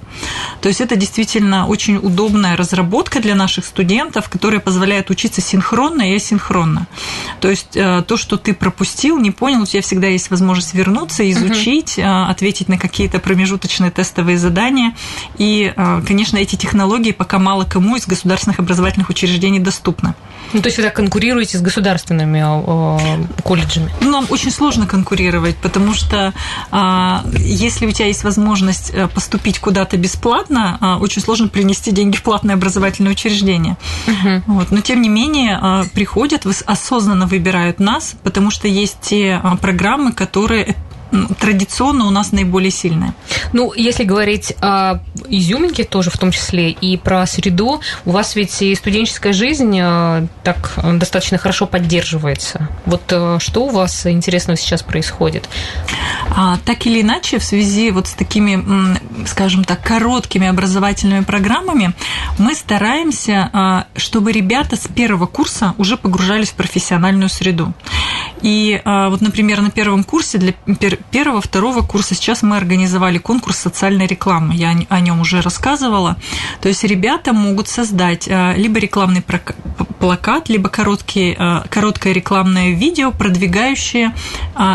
То 0.60 0.68
есть 0.68 0.80
это 0.80 0.94
действительно 0.94 1.66
очень 1.66 1.96
удобная 1.96 2.56
разработка 2.56 3.20
для 3.20 3.34
наших 3.34 3.64
студентов, 3.64 4.28
которая 4.28 4.60
позволяет 4.60 5.10
учиться 5.10 5.40
синхронно 5.40 6.02
и 6.12 6.14
асинхронно. 6.14 6.86
То 7.40 7.50
есть 7.50 7.76
э, 7.76 8.04
то, 8.06 8.16
что 8.16 8.36
ты 8.36 8.54
пропустил, 8.54 9.18
не 9.18 9.32
понял, 9.32 9.62
у 9.62 9.66
тебя 9.66 9.82
всегда 9.82 10.06
есть 10.06 10.30
возможность 10.30 10.72
вернуться, 10.72 11.28
изучить, 11.32 11.98
угу. 11.98 12.06
ответить 12.06 12.68
на 12.68 12.78
какие-то 12.78 13.18
промежуточные 13.18 13.90
тестовые 13.90 14.38
задания. 14.38 14.94
И, 15.36 15.72
э, 15.76 16.02
конечно, 16.06 16.36
эти 16.36 16.54
технологии 16.54 17.10
пока 17.10 17.40
мало 17.40 17.64
кому 17.64 17.96
из 17.96 18.06
государственных 18.06 18.60
образовательных 18.60 19.10
учреждений 19.10 19.58
доступны. 19.58 20.14
Ну, 20.52 20.60
то 20.60 20.68
есть 20.68 20.78
вы 20.78 20.84
так 20.84 20.94
конкурируете 20.94 21.58
с 21.58 21.60
государственными 21.60 22.42
колледжами? 23.42 23.90
Ну, 24.00 24.10
нам 24.10 24.26
очень 24.30 24.50
сложно 24.50 24.86
конкурировать, 24.86 25.56
потому 25.56 25.94
что 25.94 26.32
а, 26.70 27.24
если 27.38 27.86
у 27.86 27.90
тебя 27.90 28.06
есть 28.06 28.24
возможность 28.24 28.92
поступить 29.14 29.58
куда-то 29.58 29.96
бесплатно, 29.96 30.78
а, 30.80 30.98
очень 30.98 31.22
сложно 31.22 31.48
принести 31.48 31.90
деньги 31.90 32.16
в 32.16 32.22
платное 32.22 32.54
образовательное 32.54 33.12
учреждение. 33.12 33.76
Угу. 34.06 34.42
Вот. 34.46 34.70
Но 34.70 34.80
тем 34.80 35.02
не 35.02 35.08
менее 35.08 35.58
а, 35.60 35.84
приходят, 35.92 36.46
осознанно 36.66 37.26
выбирают 37.26 37.80
нас, 37.80 38.14
потому 38.22 38.50
что 38.50 38.68
есть 38.68 38.98
те 39.00 39.40
программы, 39.60 40.12
которые 40.12 40.76
традиционно 41.38 42.06
у 42.06 42.10
нас 42.10 42.32
наиболее 42.32 42.70
сильная. 42.70 43.14
Ну, 43.52 43.72
если 43.74 44.04
говорить 44.04 44.54
о 44.60 44.98
изюминке 45.28 45.84
тоже 45.84 46.10
в 46.10 46.18
том 46.18 46.30
числе 46.30 46.70
и 46.70 46.96
про 46.96 47.26
среду, 47.26 47.80
у 48.04 48.10
вас 48.10 48.36
ведь 48.36 48.62
и 48.62 48.74
студенческая 48.74 49.32
жизнь 49.32 49.78
э, 49.80 50.26
так 50.42 50.78
достаточно 50.94 51.38
хорошо 51.38 51.66
поддерживается. 51.66 52.68
Вот 52.86 53.02
э, 53.10 53.38
что 53.40 53.64
у 53.64 53.70
вас 53.70 54.06
интересного 54.06 54.56
сейчас 54.56 54.82
происходит? 54.82 55.48
А, 56.36 56.58
так 56.64 56.86
или 56.86 57.00
иначе, 57.00 57.38
в 57.38 57.44
связи 57.44 57.90
вот 57.90 58.08
с 58.08 58.14
такими, 58.14 58.96
скажем 59.26 59.64
так, 59.64 59.82
короткими 59.82 60.48
образовательными 60.48 61.24
программами, 61.24 61.92
мы 62.38 62.54
стараемся, 62.54 63.50
а, 63.52 63.86
чтобы 63.96 64.32
ребята 64.32 64.76
с 64.76 64.88
первого 64.88 65.26
курса 65.26 65.74
уже 65.78 65.96
погружались 65.96 66.50
в 66.50 66.54
профессиональную 66.54 67.28
среду. 67.28 67.72
И 68.42 68.80
а, 68.84 69.10
вот, 69.10 69.20
например, 69.20 69.62
на 69.62 69.70
первом 69.70 70.02
курсе 70.02 70.38
для 70.38 70.52
первого, 71.10 71.40
второго 71.40 71.82
курса 71.82 72.14
сейчас 72.14 72.42
мы 72.42 72.56
организовали 72.56 73.18
конкурс 73.18 73.58
социальной 73.58 74.06
рекламы. 74.06 74.54
Я 74.54 74.76
о 74.88 75.00
нем 75.00 75.20
уже 75.20 75.40
рассказывала. 75.40 76.16
То 76.60 76.68
есть 76.68 76.82
ребята 76.84 77.32
могут 77.32 77.68
создать 77.68 78.28
а, 78.28 78.54
либо 78.54 78.78
рекламный 78.80 79.22
плакат, 80.00 80.48
либо 80.48 80.68
короткий, 80.68 81.34
короткое 81.70 82.12
рекламное 82.12 82.72
видео, 82.72 83.10
продвигающее 83.10 84.12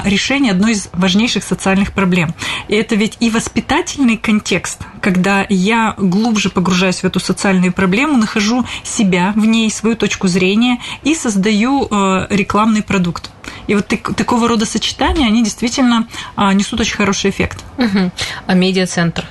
решение 0.04 0.54
одной 0.54 0.72
из 0.72 0.90
важнейших 0.94 1.44
социальных 1.50 1.94
проблем. 1.94 2.34
И 2.68 2.76
это 2.76 2.96
ведь 2.96 3.18
и 3.20 3.30
воспитательный 3.30 4.18
контекст, 4.18 4.82
когда 5.02 5.46
я 5.50 5.96
глубже 5.98 6.50
погружаюсь 6.50 7.00
в 7.00 7.04
эту 7.04 7.20
социальную 7.20 7.74
проблему, 7.74 8.18
нахожу 8.18 8.66
себя 8.84 9.34
в 9.36 9.46
ней, 9.46 9.70
свою 9.72 9.96
точку 9.96 10.28
зрения 10.28 10.80
и 11.04 11.16
создаю 11.16 11.88
рекламный 12.30 12.84
продукт. 12.84 13.32
И 13.68 13.76
вот 13.76 13.88
так, 13.88 14.16
такого 14.16 14.48
рода 14.48 14.66
сочетания, 14.66 15.28
они 15.28 15.44
действительно 15.44 16.08
а, 16.36 16.54
несут 16.54 16.80
очень 16.80 16.96
хороший 16.96 17.30
эффект. 17.30 17.64
Угу. 17.78 18.12
А 18.48 18.54
медиацентр? 18.54 19.26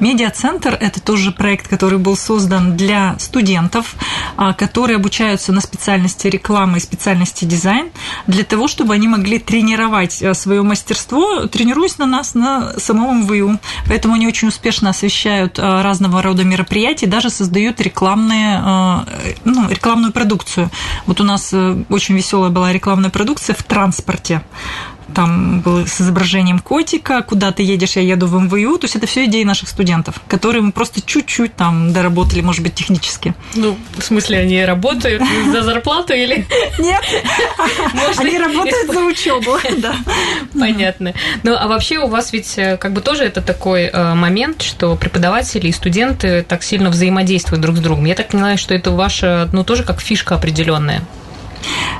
Медиацентр– 0.00 0.76
это 0.80 1.00
тоже 1.00 1.32
проект, 1.32 1.68
который 1.68 1.98
был 1.98 2.16
создан 2.16 2.76
для 2.76 3.16
студентов, 3.18 3.96
а, 4.36 4.52
которые 4.52 4.96
обучаются 4.96 5.52
на 5.52 5.60
специальности 5.60 6.28
рекламы 6.28 6.78
и 6.78 6.80
специальности 6.80 7.44
дизайн, 7.44 7.90
для 8.26 8.44
того, 8.44 8.68
чтобы 8.68 8.94
они 8.94 9.08
могли 9.08 9.38
тренировать 9.38 10.22
а, 10.22 10.34
свое 10.34 10.62
мастерство, 10.62 11.46
тренируясь 11.46 11.98
на 11.98 12.06
нас, 12.06 12.34
на 12.34 12.78
самом 12.78 13.22
МВУ. 13.22 13.58
Поэтому 13.86 14.14
они 14.14 14.26
очень 14.26 14.48
успешно 14.48 14.90
освещают 14.90 15.58
а, 15.58 15.82
разного 15.82 16.22
рода 16.22 16.44
мероприятия, 16.44 17.06
даже 17.06 17.30
создают 17.30 17.80
рекламные, 17.80 19.04
ну, 19.44 19.68
рекламную 19.68 20.12
продукцию. 20.12 20.70
Вот 21.06 21.20
у 21.20 21.24
нас 21.24 21.50
э, 21.52 21.84
очень 21.88 22.16
веселая 22.16 22.50
была 22.50 22.72
рекламная 22.72 23.10
продукция 23.10 23.54
в 23.54 23.62
транспорте 23.62 24.42
там 25.18 25.62
был 25.62 25.84
с 25.84 26.00
изображением 26.00 26.60
котика, 26.60 27.22
куда 27.22 27.50
ты 27.50 27.64
едешь, 27.64 27.96
я 27.96 28.02
еду 28.02 28.28
в 28.28 28.40
МВУ. 28.40 28.78
То 28.78 28.84
есть 28.84 28.94
это 28.94 29.08
все 29.08 29.24
идеи 29.24 29.42
наших 29.42 29.68
студентов, 29.68 30.22
которые 30.28 30.62
мы 30.62 30.70
просто 30.70 31.00
чуть-чуть 31.00 31.56
там 31.56 31.92
доработали, 31.92 32.40
может 32.40 32.62
быть, 32.62 32.76
технически. 32.76 33.34
Ну, 33.56 33.76
в 33.96 34.02
смысле, 34.04 34.38
они 34.38 34.64
работают 34.64 35.20
за 35.52 35.62
зарплату 35.62 36.12
или... 36.12 36.46
Нет, 36.78 37.02
они 38.16 38.38
работают 38.38 38.92
за 38.92 39.00
учебу, 39.00 39.58
да. 39.78 39.96
Понятно. 40.56 41.14
Ну, 41.42 41.56
а 41.58 41.66
вообще 41.66 41.98
у 41.98 42.06
вас 42.06 42.32
ведь 42.32 42.56
э, 42.56 42.76
как 42.76 42.92
бы 42.92 43.00
тоже 43.00 43.24
это 43.24 43.42
такой 43.42 43.86
э, 43.86 44.14
момент, 44.14 44.62
что 44.62 44.94
преподаватели 44.94 45.66
и 45.66 45.72
студенты 45.72 46.44
так 46.46 46.62
сильно 46.62 46.90
взаимодействуют 46.90 47.60
друг 47.60 47.78
с 47.78 47.80
другом. 47.80 48.04
Я 48.04 48.14
так 48.14 48.28
понимаю, 48.28 48.56
что 48.56 48.72
это 48.72 48.92
ваша, 48.92 49.48
ну, 49.52 49.64
тоже 49.64 49.82
как 49.82 50.00
фишка 50.00 50.36
определенная. 50.36 51.02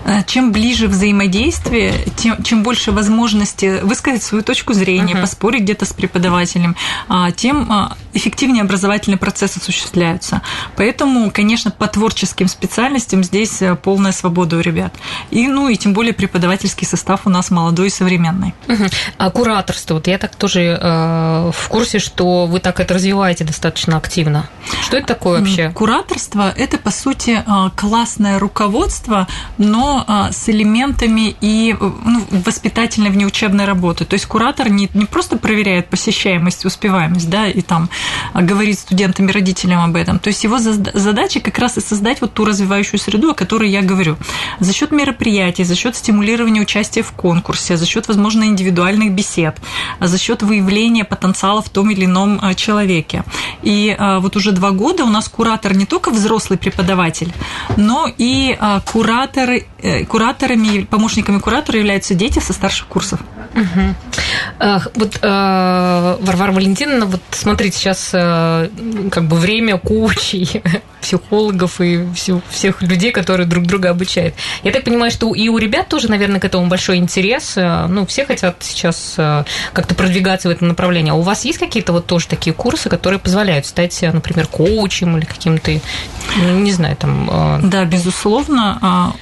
Э, 0.08 0.22
чем 0.26 0.52
ближе 0.52 0.88
взаимодействие, 0.88 1.92
тем, 2.16 2.42
чем 2.42 2.62
больше 2.62 2.92
возможности 2.92 3.80
высказать 3.82 4.22
свою 4.22 4.42
точку 4.42 4.72
зрения, 4.72 5.14
uh-huh. 5.14 5.20
поспорить 5.20 5.62
где-то 5.62 5.84
с 5.84 5.92
преподавателем, 5.92 6.76
а, 7.08 7.30
тем 7.30 7.70
а, 7.70 7.96
эффективнее 8.14 8.62
образовательный 8.62 9.18
процесс 9.18 9.56
осуществляются. 9.56 10.40
Поэтому, 10.76 11.30
конечно, 11.30 11.70
по 11.70 11.86
творческим 11.88 12.48
специальностям 12.48 13.22
здесь 13.22 13.60
э, 13.60 13.74
полная 13.76 14.12
свобода 14.12 14.56
у 14.56 14.60
ребят. 14.60 14.94
И, 15.30 15.46
ну, 15.46 15.68
и 15.68 15.76
тем 15.76 15.92
более 15.92 16.14
преподавательский 16.14 16.86
состав 16.86 17.26
у 17.26 17.30
нас 17.30 17.50
молодой 17.50 17.88
и 17.88 17.90
современный. 17.90 18.54
Uh-huh. 18.66 18.92
А 19.18 19.30
кураторство, 19.30 19.94
вот 19.94 20.06
я 20.06 20.16
так 20.18 20.36
тоже 20.36 20.78
э, 20.80 21.50
в 21.54 21.68
курсе, 21.68 21.98
что 21.98 22.46
вы 22.46 22.60
так 22.60 22.80
это 22.80 22.94
развиваете 22.94 23.44
достаточно 23.44 23.96
активно. 23.96 24.48
Что 24.82 24.96
это 24.96 25.08
такое 25.08 25.40
вообще? 25.40 25.70
Кураторство– 25.70 26.52
это, 26.56 26.78
по 26.78 26.90
сути, 26.90 27.42
э, 27.46 27.70
классное 27.76 28.38
руководство 28.38 29.26
но 29.58 30.04
а, 30.06 30.32
с 30.32 30.48
элементами 30.48 31.36
и 31.40 31.76
ну, 31.80 32.24
воспитательной 32.30 33.10
внеучебной 33.10 33.64
работы. 33.64 34.04
То 34.04 34.14
есть 34.14 34.26
куратор 34.26 34.68
не, 34.70 34.88
не 34.94 35.04
просто 35.04 35.36
проверяет 35.36 35.88
посещаемость, 35.88 36.64
успеваемость, 36.64 37.28
да, 37.28 37.48
и 37.48 37.60
там 37.60 37.90
а, 38.32 38.42
говорит 38.42 38.78
студентам 38.78 39.28
и 39.28 39.32
родителям 39.32 39.80
об 39.80 39.96
этом. 39.96 40.18
То 40.18 40.28
есть 40.28 40.44
его 40.44 40.58
задача 40.58 41.40
как 41.40 41.58
раз 41.58 41.76
и 41.76 41.80
создать 41.80 42.20
вот 42.20 42.32
ту 42.32 42.44
развивающую 42.44 43.00
среду, 43.00 43.30
о 43.30 43.34
которой 43.34 43.68
я 43.68 43.82
говорю. 43.82 44.16
За 44.60 44.72
счет 44.72 44.92
мероприятий, 44.92 45.64
за 45.64 45.74
счет 45.74 45.96
стимулирования 45.96 46.60
участия 46.60 47.02
в 47.02 47.12
конкурсе, 47.12 47.76
за 47.76 47.86
счет, 47.86 48.08
возможно, 48.08 48.44
индивидуальных 48.44 49.12
бесед, 49.12 49.56
за 50.00 50.18
счет 50.18 50.42
выявления 50.42 51.04
потенциала 51.04 51.62
в 51.62 51.68
том 51.68 51.90
или 51.90 52.04
ином 52.04 52.38
а, 52.40 52.54
человеке. 52.54 53.24
И 53.62 53.96
вот 53.98 54.36
уже 54.36 54.52
два 54.52 54.70
года 54.70 55.04
у 55.04 55.08
нас 55.08 55.28
куратор 55.28 55.74
не 55.74 55.84
только 55.84 56.10
взрослый 56.10 56.58
преподаватель, 56.58 57.32
но 57.76 58.06
и 58.16 58.56
куратор 58.86 59.47
кураторы, 59.48 59.66
э, 59.82 60.04
кураторами, 60.04 60.84
помощниками 60.84 61.38
куратора 61.38 61.78
являются 61.78 62.14
дети 62.14 62.38
со 62.38 62.52
старших 62.52 62.86
курсов. 62.86 63.20
Угу. 63.54 63.94
Вот 64.94 65.18
э, 65.22 66.16
Варвара 66.20 66.52
Валентиновна, 66.52 67.06
вот 67.06 67.22
смотрите, 67.30 67.78
сейчас 67.78 68.10
как 68.10 69.24
бы 69.24 69.36
время 69.36 69.78
коучей, 69.78 70.62
психологов 71.00 71.80
и 71.80 72.06
всю, 72.14 72.42
всех 72.50 72.82
людей, 72.82 73.12
которые 73.12 73.46
друг 73.46 73.64
друга 73.64 73.90
обучают. 73.90 74.34
Я 74.64 74.72
так 74.72 74.84
понимаю, 74.84 75.10
что 75.10 75.32
и 75.34 75.48
у 75.48 75.58
ребят 75.58 75.88
тоже, 75.88 76.10
наверное, 76.10 76.40
к 76.40 76.44
этому 76.44 76.66
большой 76.66 76.96
интерес. 76.96 77.54
Ну, 77.56 78.04
все 78.06 78.26
хотят 78.26 78.56
сейчас 78.60 79.14
как-то 79.72 79.94
продвигаться 79.94 80.48
в 80.48 80.50
этом 80.50 80.68
направлении. 80.68 81.12
А 81.12 81.14
у 81.14 81.22
вас 81.22 81.44
есть 81.44 81.58
какие-то 81.58 81.92
вот 81.92 82.06
тоже 82.06 82.26
такие 82.26 82.52
курсы, 82.52 82.88
которые 82.88 83.18
позволяют 83.18 83.66
стать, 83.66 84.02
например, 84.02 84.46
коучем 84.48 85.16
или 85.16 85.24
каким-то, 85.24 85.70
не 86.36 86.72
знаю, 86.72 86.96
там... 86.96 87.60
Да, 87.62 87.84
безусловно. 87.84 89.14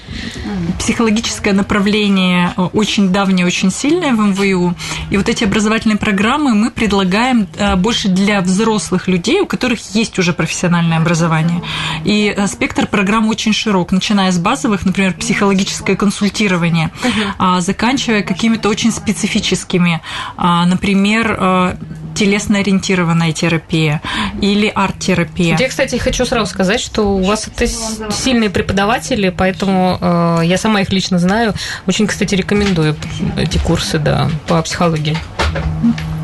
А, 0.45 0.79
психологическое 0.79 1.53
направление 1.53 2.53
очень 2.73 3.11
давнее, 3.11 3.47
очень 3.47 3.71
сильное 3.71 4.13
в 4.13 4.21
МВУ. 4.21 4.75
И 5.11 5.17
вот 5.17 5.29
эти 5.29 5.45
образовательные 5.45 5.99
программы 5.99 6.55
мы 6.55 6.71
предлагаем 6.71 7.47
э, 7.57 7.77
больше 7.77 8.09
для 8.09 8.41
взрослых 8.41 9.09
людей, 9.09 9.41
у 9.41 9.47
которых 9.47 9.81
есть 9.95 10.19
уже 10.19 10.33
профессиональное 10.33 10.99
образование. 10.99 11.63
И 12.05 12.33
э, 12.37 12.47
спектр 12.47 12.87
программ 12.87 13.29
очень 13.29 13.53
широк, 13.53 13.93
начиная 13.93 14.31
с 14.33 14.39
базовых, 14.39 14.85
например, 14.85 15.15
психологическое 15.15 15.97
консультирование, 15.97 16.91
uh-huh. 17.03 17.61
заканчивая 17.61 18.23
какими-то 18.23 18.69
очень 18.69 18.93
специфическими, 18.93 20.01
а, 20.37 20.67
например, 20.67 21.37
э, 21.39 21.77
телесно-ориентированная 22.17 23.33
терапия 23.33 24.01
или 24.41 24.73
арт-терапия. 24.75 25.57
Я, 25.59 25.69
кстати, 25.69 25.97
хочу 25.97 26.25
сразу 26.25 26.51
сказать, 26.51 26.81
что 26.81 27.15
у 27.15 27.23
вас 27.23 27.49
это 27.49 27.67
сильные 27.67 28.51
преподаватели, 28.51 29.29
поэтому 29.29 29.99
э, 30.01 30.41
я 30.45 30.59
сама 30.59 30.81
их 30.81 30.91
лично 30.93 31.19
знаю. 31.19 31.55
Очень, 31.87 32.07
кстати, 32.07 32.35
рекомендую 32.35 32.97
эти 33.37 33.59
курсы 33.59 33.99
да, 33.99 34.31
по 34.49 34.61
психологии 34.63 35.17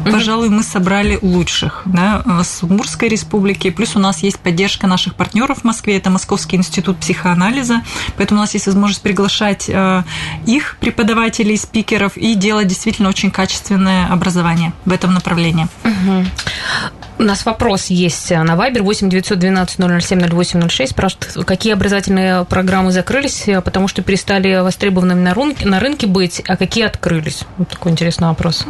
пожалуй, 0.05 0.49
мы 0.49 0.63
собрали 0.63 1.19
лучших 1.23 1.83
да, 1.85 2.23
с 2.43 2.63
Удмуртской 2.63 3.09
республики. 3.09 3.71
Плюс 3.71 3.97
у 3.97 3.99
нас 3.99 4.23
есть 4.23 4.39
поддержка 4.39 4.87
наших 4.87 5.15
партнеров 5.15 5.61
в 5.61 5.65
Москве, 5.65 5.97
это 5.97 6.11
Московский 6.11 6.57
институт 6.57 6.99
психоанализа. 6.99 7.83
Поэтому 8.17 8.41
у 8.41 8.43
нас 8.43 8.55
есть 8.55 8.67
возможность 8.67 9.03
приглашать 9.03 9.69
э, 9.69 10.03
их 10.47 10.77
преподавателей, 10.81 11.57
спикеров 11.57 12.17
и 12.17 12.35
делать 12.35 12.67
действительно 12.67 13.09
очень 13.09 13.31
качественное 13.31 14.07
образование 14.09 14.73
в 14.85 14.93
этом 14.93 15.15
направлении. 15.15 15.69
Угу. 15.85 16.27
У 17.23 17.25
нас 17.25 17.47
вопрос 17.47 17.87
есть 17.87 18.33
на 18.33 18.57
Viber 18.57 18.83
8 18.83 19.09
912 19.09 19.77
007 19.79 20.21
0806. 20.27 20.91
Спрашивают, 20.91 21.47
какие 21.47 21.73
образовательные 21.73 22.45
программы 22.45 22.91
закрылись, 22.91 23.45
потому 23.65 23.87
что 23.87 24.03
перестали 24.03 24.61
востребованными 24.61 25.21
на 25.21 25.33
рынке, 25.33 25.65
на 25.65 25.79
рынке 25.79 26.09
быть, 26.09 26.43
а 26.49 26.57
какие 26.57 26.85
открылись? 26.85 27.45
Вот 27.59 27.69
такой 27.69 27.93
интересный 27.93 28.27
вопрос. 28.27 28.67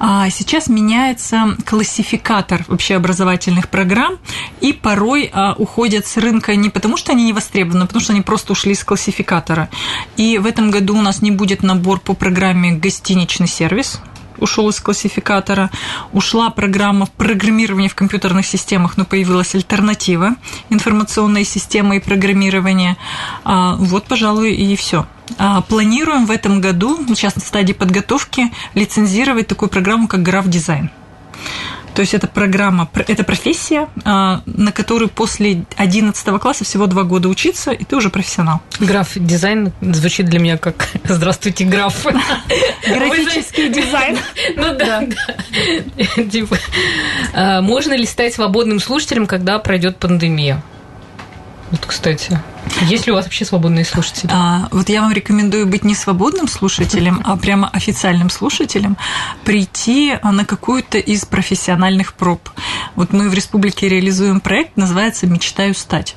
А 0.00 0.30
сейчас 0.30 0.68
меняется 0.68 1.58
классификатор 1.66 2.64
вообще 2.68 2.96
образовательных 2.96 3.68
программ, 3.68 4.18
и 4.62 4.72
порой 4.72 5.30
а, 5.30 5.52
уходят 5.58 6.06
с 6.06 6.16
рынка 6.16 6.56
не 6.56 6.70
потому, 6.70 6.96
что 6.96 7.12
они 7.12 7.24
не 7.24 7.34
востребованы, 7.34 7.82
а 7.82 7.86
потому 7.86 8.00
что 8.00 8.14
они 8.14 8.22
просто 8.22 8.52
ушли 8.52 8.74
с 8.74 8.82
классификатора. 8.82 9.68
И 10.16 10.38
в 10.38 10.46
этом 10.46 10.70
году 10.70 10.96
у 10.96 11.02
нас 11.02 11.20
не 11.20 11.32
будет 11.32 11.62
набор 11.62 12.00
по 12.00 12.14
программе 12.14 12.72
«Гостиничный 12.72 13.46
сервис», 13.46 14.00
ушел 14.38 14.68
из 14.68 14.80
классификатора, 14.80 15.70
ушла 16.12 16.50
программа 16.50 17.06
в 17.06 17.10
программировании 17.10 17.88
в 17.88 17.94
компьютерных 17.94 18.46
системах, 18.46 18.96
но 18.96 19.04
появилась 19.04 19.54
альтернатива 19.54 20.34
информационной 20.70 21.44
системы 21.44 21.96
и 21.96 22.00
программирования. 22.00 22.96
А, 23.44 23.76
вот, 23.76 24.04
пожалуй, 24.04 24.54
и 24.54 24.76
все. 24.76 25.06
А, 25.36 25.60
планируем 25.62 26.26
в 26.26 26.30
этом 26.30 26.60
году, 26.60 26.98
сейчас 27.08 27.36
на 27.36 27.42
стадии 27.42 27.72
подготовки, 27.72 28.52
лицензировать 28.74 29.46
такую 29.46 29.68
программу, 29.68 30.08
как 30.08 30.20
Graph 30.20 30.46
Design. 30.46 30.90
То 31.98 32.02
есть 32.02 32.14
это 32.14 32.28
программа, 32.28 32.88
это 32.94 33.24
профессия, 33.24 33.88
а, 34.04 34.42
на 34.46 34.70
которую 34.70 35.08
после 35.08 35.64
11 35.76 36.38
класса 36.38 36.62
всего 36.62 36.86
два 36.86 37.02
года 37.02 37.28
учиться, 37.28 37.72
и 37.72 37.82
ты 37.82 37.96
уже 37.96 38.08
профессионал. 38.08 38.60
Граф 38.78 39.14
дизайн 39.16 39.72
звучит 39.80 40.26
для 40.26 40.38
меня 40.38 40.58
как 40.58 40.90
«Здравствуйте, 41.02 41.64
граф». 41.64 42.06
Графический 42.86 43.68
дизайн. 43.70 44.16
Ну 44.54 44.76
да, 44.78 45.04
типа, 46.30 46.56
а, 47.34 47.62
Можно 47.62 47.94
ли 47.94 48.06
стать 48.06 48.32
свободным 48.32 48.78
слушателем, 48.78 49.26
когда 49.26 49.58
пройдет 49.58 49.96
пандемия? 49.96 50.62
Вот, 51.70 51.84
кстати. 51.84 52.40
Есть 52.82 53.06
ли 53.06 53.12
у 53.12 53.14
вас 53.14 53.24
вообще 53.24 53.44
свободные 53.44 53.84
слушатели? 53.84 54.30
А, 54.32 54.68
вот 54.70 54.88
я 54.88 55.02
вам 55.02 55.12
рекомендую 55.12 55.66
быть 55.66 55.84
не 55.84 55.94
свободным 55.94 56.48
слушателем, 56.48 57.20
а 57.24 57.36
прямо 57.36 57.68
официальным 57.68 58.30
слушателем, 58.30 58.96
прийти 59.44 60.18
на 60.22 60.44
какую-то 60.44 60.98
из 60.98 61.24
профессиональных 61.24 62.14
проб. 62.14 62.48
Вот 62.94 63.12
мы 63.12 63.28
в 63.28 63.34
республике 63.34 63.88
реализуем 63.88 64.40
проект, 64.40 64.76
называется 64.76 65.26
«Мечтаю 65.26 65.74
стать». 65.74 66.16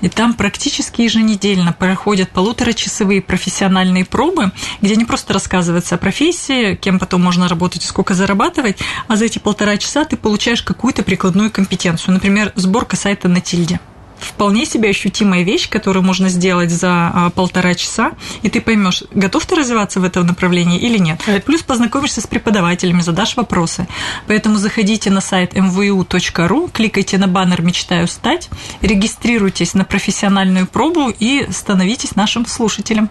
И 0.00 0.08
там 0.08 0.34
практически 0.34 1.02
еженедельно 1.02 1.72
проходят 1.72 2.30
полуторачасовые 2.30 3.20
профессиональные 3.20 4.04
пробы, 4.04 4.52
где 4.80 4.96
не 4.96 5.04
просто 5.04 5.32
рассказывается 5.32 5.96
о 5.96 5.98
профессии, 5.98 6.74
кем 6.74 6.98
потом 6.98 7.22
можно 7.22 7.48
работать 7.48 7.84
и 7.84 7.86
сколько 7.86 8.14
зарабатывать, 8.14 8.78
а 9.08 9.16
за 9.16 9.26
эти 9.26 9.38
полтора 9.38 9.76
часа 9.76 10.04
ты 10.04 10.16
получаешь 10.16 10.62
какую-то 10.62 11.02
прикладную 11.02 11.50
компетенцию. 11.50 12.14
Например, 12.14 12.52
сборка 12.56 12.96
сайта 12.96 13.28
на 13.28 13.40
тильде 13.40 13.80
вполне 14.18 14.66
себе 14.66 14.90
ощутимая 14.90 15.42
вещь, 15.42 15.68
которую 15.68 16.02
можно 16.02 16.28
сделать 16.28 16.70
за 16.70 17.10
а, 17.12 17.30
полтора 17.30 17.74
часа, 17.74 18.12
и 18.42 18.50
ты 18.50 18.60
поймешь, 18.60 19.04
готов 19.12 19.46
ты 19.46 19.54
развиваться 19.54 20.00
в 20.00 20.04
этом 20.04 20.26
направлении 20.26 20.78
или 20.78 20.98
нет. 20.98 21.20
Плюс 21.44 21.62
познакомишься 21.62 22.20
с 22.20 22.26
преподавателями, 22.26 23.00
задашь 23.00 23.36
вопросы. 23.36 23.86
Поэтому 24.26 24.56
заходите 24.58 25.10
на 25.10 25.20
сайт 25.20 25.54
mvu.ru, 25.54 26.70
кликайте 26.72 27.18
на 27.18 27.28
баннер 27.28 27.62
«Мечтаю 27.62 28.08
стать», 28.08 28.48
регистрируйтесь 28.82 29.74
на 29.74 29.84
профессиональную 29.84 30.66
пробу 30.66 31.12
и 31.18 31.46
становитесь 31.50 32.16
нашим 32.16 32.46
слушателем. 32.46 33.10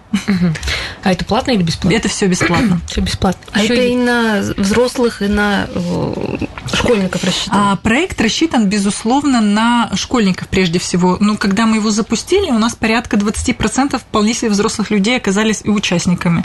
А 1.04 1.12
это 1.12 1.26
платно 1.26 1.52
или 1.52 1.64
бесплатно? 1.64 1.96
Это 1.96 2.10
все 2.10 2.28
бесплатно. 2.28 2.82
Все 2.88 3.02
бесплатно. 3.02 3.42
А 3.52 3.62
это 3.62 3.74
и 3.74 3.96
на 3.96 4.42
взрослых, 4.58 5.22
и 5.22 5.28
на 5.28 5.68
э, 5.74 6.38
школьников 6.74 7.24
рассчитан? 7.24 7.58
А 7.58 7.76
проект 7.78 8.20
рассчитан, 8.22 8.68
безусловно, 8.68 9.42
на 9.42 9.90
школьников 9.96 10.48
прежде 10.48 10.80
всего 10.80 10.97
всего. 10.98 11.18
Ну, 11.20 11.38
когда 11.38 11.66
мы 11.66 11.78
его 11.78 11.92
запустили, 11.92 12.50
у 12.52 12.60
нас 12.60 12.76
порядка 12.76 13.18
20% 13.18 13.98
вполне 13.98 14.34
себе 14.34 14.52
взрослых 14.52 14.92
людей 14.92 15.18
оказались 15.18 15.62
и 15.64 15.70
участниками. 15.70 16.44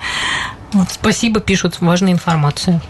Вот. 0.73 0.91
Спасибо, 0.91 1.41
пишут 1.41 1.81
важную 1.81 2.13
информацию. 2.13 2.81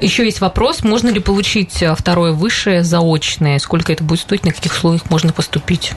Еще 0.00 0.24
есть 0.24 0.40
вопрос, 0.40 0.82
можно 0.82 1.08
ли 1.08 1.20
получить 1.20 1.82
второе 1.96 2.32
высшее 2.32 2.84
заочное? 2.84 3.58
Сколько 3.58 3.92
это 3.92 4.04
будет 4.04 4.20
стоить, 4.20 4.44
на 4.44 4.52
каких 4.52 4.72
условиях 4.72 5.10
можно 5.10 5.32
поступить? 5.32 5.92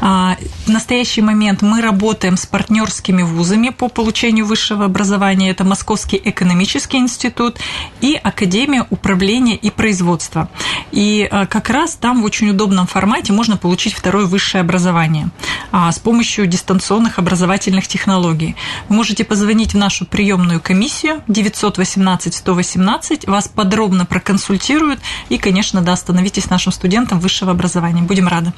А, 0.00 0.36
в 0.66 0.68
настоящий 0.68 1.22
момент 1.22 1.62
мы 1.62 1.80
работаем 1.80 2.36
с 2.36 2.46
партнерскими 2.46 3.22
вузами 3.22 3.70
по 3.70 3.88
получению 3.88 4.46
высшего 4.46 4.84
образования. 4.84 5.50
Это 5.50 5.64
Московский 5.64 6.20
экономический 6.22 6.98
институт 6.98 7.58
и 8.00 8.18
Академия 8.22 8.86
управления 8.90 9.56
и 9.56 9.70
производства. 9.70 10.48
И 10.92 11.26
а, 11.30 11.46
как 11.46 11.70
раз 11.70 11.94
там 11.94 12.22
в 12.22 12.24
очень 12.24 12.50
удобном 12.50 12.86
формате 12.86 13.32
можно 13.32 13.56
получить 13.56 13.94
второе 13.94 14.26
высшее 14.26 14.60
образование 14.60 15.30
а, 15.72 15.90
с 15.90 15.98
помощью 15.98 16.46
дистанционных 16.46 17.18
образовательных 17.18 17.88
технологий. 17.88 18.56
Вы 18.88 18.96
можете 18.96 19.24
позвонить 19.24 19.72
в 19.74 19.78
нашу 19.78 20.04
приемную 20.04 20.60
комиссию 20.60 21.22
918 21.28 22.34
118, 22.34 23.26
вас 23.26 23.48
подробно 23.48 24.04
проконсультируют 24.04 25.00
и, 25.28 25.38
конечно, 25.38 25.80
да, 25.80 25.96
становитесь 25.96 26.50
нашим 26.50 26.72
студентом 26.72 27.18
высшего 27.18 27.52
образования. 27.52 28.02
Будем 28.02 28.28
рады. 28.28 28.52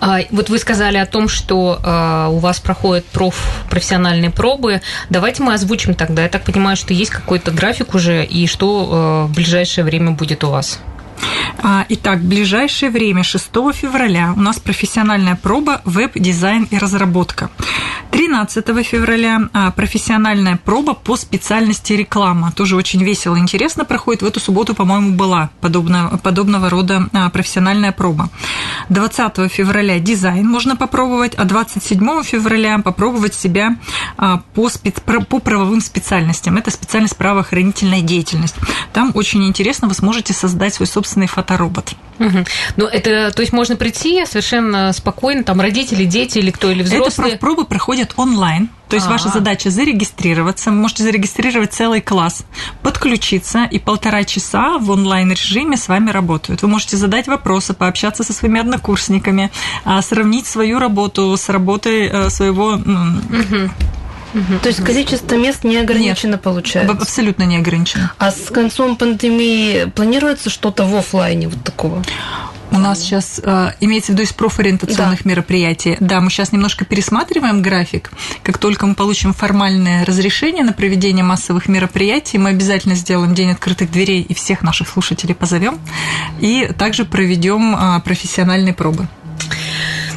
А, 0.00 0.20
вот 0.30 0.48
вы 0.48 0.58
сказали 0.58 0.96
о 0.96 1.06
том, 1.06 1.28
что 1.28 1.80
а, 1.82 2.28
у 2.28 2.38
вас 2.38 2.60
проходят 2.60 3.04
проф, 3.06 3.64
профессиональные 3.70 4.30
пробы. 4.30 4.80
Давайте 5.10 5.42
мы 5.42 5.54
озвучим 5.54 5.94
тогда. 5.94 6.22
Я 6.22 6.28
так 6.28 6.44
понимаю, 6.44 6.76
что 6.76 6.94
есть 6.94 7.10
какой-то 7.10 7.50
график 7.50 7.94
уже, 7.94 8.24
и 8.24 8.46
что 8.46 8.88
а, 8.90 9.26
в 9.26 9.34
ближайшее 9.34 9.84
время 9.84 10.12
будет 10.12 10.44
у 10.44 10.50
вас? 10.50 10.80
А, 11.62 11.86
итак, 11.88 12.18
в 12.18 12.28
ближайшее 12.28 12.90
время, 12.90 13.22
6 13.22 13.46
февраля, 13.72 14.34
у 14.36 14.40
нас 14.40 14.58
профессиональная 14.58 15.36
проба 15.36 15.80
веб-дизайн 15.84 16.68
и 16.70 16.78
разработка. 16.78 17.50
13 18.10 18.64
февраля 18.86 19.48
а, 19.52 19.70
профессиональная 19.70 20.56
проба 20.56 20.94
по 20.94 21.16
специальности 21.16 21.94
реклама. 21.94 22.52
Тоже 22.52 22.76
очень 22.76 23.02
весело 23.02 23.36
и 23.36 23.40
интересно 23.40 23.84
проходит. 23.84 24.22
В 24.22 24.26
эту 24.26 24.40
субботу, 24.40 24.74
по-моему, 24.74 25.14
была 25.14 25.50
подобного, 25.60 26.16
подобного 26.18 26.68
рода 26.70 27.08
а, 27.12 27.30
профессиональная 27.30 27.92
проба. 27.92 28.28
20 28.90 29.50
февраля 29.50 29.98
дизайн 29.98 30.46
можно 30.46 30.76
попробовать, 30.76 31.34
а 31.34 31.44
27 31.44 32.22
февраля 32.22 32.78
попробовать 32.78 33.34
себя 33.34 33.76
по, 34.54 34.68
спец... 34.68 34.96
по 35.00 35.38
правовым 35.38 35.80
специальностям. 35.80 36.56
Это 36.56 36.70
специальность 36.70 37.16
правоохранительная 37.16 38.02
деятельность. 38.02 38.56
Там 38.92 39.12
очень 39.14 39.44
интересно, 39.46 39.88
вы 39.88 39.94
сможете 39.94 40.34
создать 40.34 40.74
свой 40.74 40.86
собственный 40.86 41.13
фоторобот. 41.26 41.94
Угу. 42.18 42.44
Ну, 42.76 42.86
это, 42.86 43.32
то 43.32 43.40
есть 43.40 43.52
можно 43.52 43.76
прийти 43.76 44.24
совершенно 44.26 44.92
спокойно, 44.92 45.42
там 45.42 45.60
родители, 45.60 46.04
дети 46.04 46.38
или 46.38 46.50
кто, 46.50 46.70
или 46.70 46.82
взрослые? 46.82 47.32
Это 47.32 47.40
пробы 47.40 47.64
проходят 47.64 48.12
онлайн. 48.16 48.68
То 48.88 48.96
есть 48.96 49.06
А-а-а. 49.06 49.14
ваша 49.14 49.28
задача 49.30 49.70
зарегистрироваться, 49.70 50.70
вы 50.70 50.76
можете 50.76 51.02
зарегистрировать 51.02 51.72
целый 51.72 52.00
класс, 52.00 52.44
подключиться, 52.82 53.64
и 53.64 53.78
полтора 53.78 54.24
часа 54.24 54.78
в 54.78 54.90
онлайн-режиме 54.90 55.76
с 55.76 55.88
вами 55.88 56.10
работают. 56.10 56.62
Вы 56.62 56.68
можете 56.68 56.96
задать 56.96 57.26
вопросы, 57.26 57.74
пообщаться 57.74 58.22
со 58.22 58.32
своими 58.32 58.60
однокурсниками, 58.60 59.50
а, 59.84 60.00
сравнить 60.02 60.46
свою 60.46 60.78
работу 60.78 61.36
с 61.36 61.48
работой 61.48 62.06
э, 62.06 62.30
своего 62.30 62.74
угу. 62.74 63.70
Угу. 64.34 64.58
То 64.62 64.68
есть 64.68 64.84
количество 64.84 65.36
мест 65.36 65.64
не 65.64 65.76
ограничено, 65.76 66.32
Нет, 66.32 66.42
получается? 66.42 66.92
Абсолютно 66.92 67.44
не 67.44 67.56
ограничено. 67.56 68.12
А 68.18 68.30
с 68.30 68.50
концом 68.50 68.96
пандемии 68.96 69.84
планируется 69.94 70.50
что-то 70.50 70.84
в 70.84 70.94
офлайне 70.94 71.48
вот 71.48 71.62
такого? 71.62 72.02
У 72.70 72.78
нас 72.78 72.98
сейчас 72.98 73.40
э, 73.42 73.72
имеется 73.78 74.10
в 74.10 74.14
виду 74.14 74.24
из 74.24 74.32
профориентационных 74.32 75.22
да. 75.22 75.30
мероприятий. 75.30 75.96
Да, 76.00 76.20
мы 76.20 76.28
сейчас 76.28 76.50
немножко 76.50 76.84
пересматриваем 76.84 77.62
график. 77.62 78.10
Как 78.42 78.58
только 78.58 78.86
мы 78.86 78.96
получим 78.96 79.32
формальное 79.32 80.04
разрешение 80.04 80.64
на 80.64 80.72
проведение 80.72 81.24
массовых 81.24 81.68
мероприятий, 81.68 82.36
мы 82.36 82.50
обязательно 82.50 82.96
сделаем 82.96 83.32
день 83.32 83.52
открытых 83.52 83.92
дверей 83.92 84.22
и 84.22 84.34
всех 84.34 84.62
наших 84.62 84.88
слушателей 84.88 85.36
позовем. 85.36 85.78
И 86.40 86.68
также 86.76 87.04
проведем 87.04 87.76
э, 87.76 88.00
профессиональные 88.00 88.74
пробы. 88.74 89.06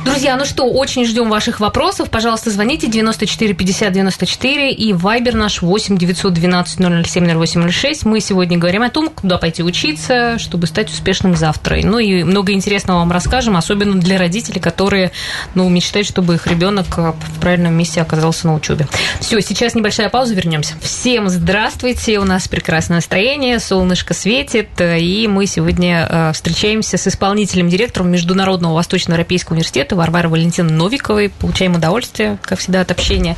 Друзья, 0.08 0.38
ну 0.38 0.46
что, 0.46 0.64
очень 0.64 1.06
ждем 1.06 1.30
ваших 1.30 1.60
вопросов. 1.60 2.10
Пожалуйста, 2.10 2.50
звоните 2.50 2.88
94 2.88 3.54
50 3.54 3.92
94 3.92 4.72
и 4.72 4.94
Вайбер 4.94 5.36
наш 5.36 5.62
8 5.62 5.98
912 5.98 7.06
007 7.06 7.46
0806. 7.46 8.06
Мы 8.06 8.22
сегодня 8.22 8.58
говорим 8.58 8.84
о 8.84 8.90
том, 8.90 9.10
куда 9.10 9.38
пойти 9.38 9.64
учиться, 9.64 10.40
чтобы 10.40 10.68
стать 10.68 10.90
успешным 10.90 11.36
завтра. 11.36 11.80
Ну 11.84 12.00
и 12.00 12.24
много 12.24 12.54
интересного 12.54 13.00
вам 13.00 13.12
расскажем, 13.12 13.58
особенно 13.58 14.00
для 14.00 14.18
родителей, 14.18 14.62
которые 14.62 15.12
ну, 15.56 15.68
мечтают, 15.68 16.08
чтобы 16.08 16.36
их 16.36 16.48
ребенок 16.48 16.86
в 16.98 17.40
правильном 17.42 17.74
месте 17.74 18.02
оказался 18.02 18.48
на 18.48 18.56
учебе. 18.56 18.88
Все, 19.20 19.42
сейчас 19.42 19.76
небольшая 19.76 20.08
пауза, 20.08 20.36
вернемся. 20.36 20.76
Всем 20.80 21.28
здравствуйте, 21.28 22.20
у 22.20 22.24
нас 22.24 22.48
прекрасное 22.48 23.00
настроение, 23.00 23.60
солнышко 23.60 24.14
светит, 24.14 24.70
и 24.80 25.28
мы 25.28 25.48
сегодня 25.48 26.08
э, 26.10 26.32
встречаемся 26.34 26.98
с 26.98 27.08
исполнительным 27.08 27.68
директором 27.68 28.10
Международного 28.10 28.74
Восточноевропейского 28.76 29.56
университета 29.56 29.97
Варвары 29.98 30.30
Валентины 30.30 30.72
Новиковой. 30.72 31.30
Получаем 31.30 31.76
удовольствие, 31.76 32.38
как 32.42 32.60
всегда, 32.60 32.82
от 32.82 32.92
общения. 32.92 33.36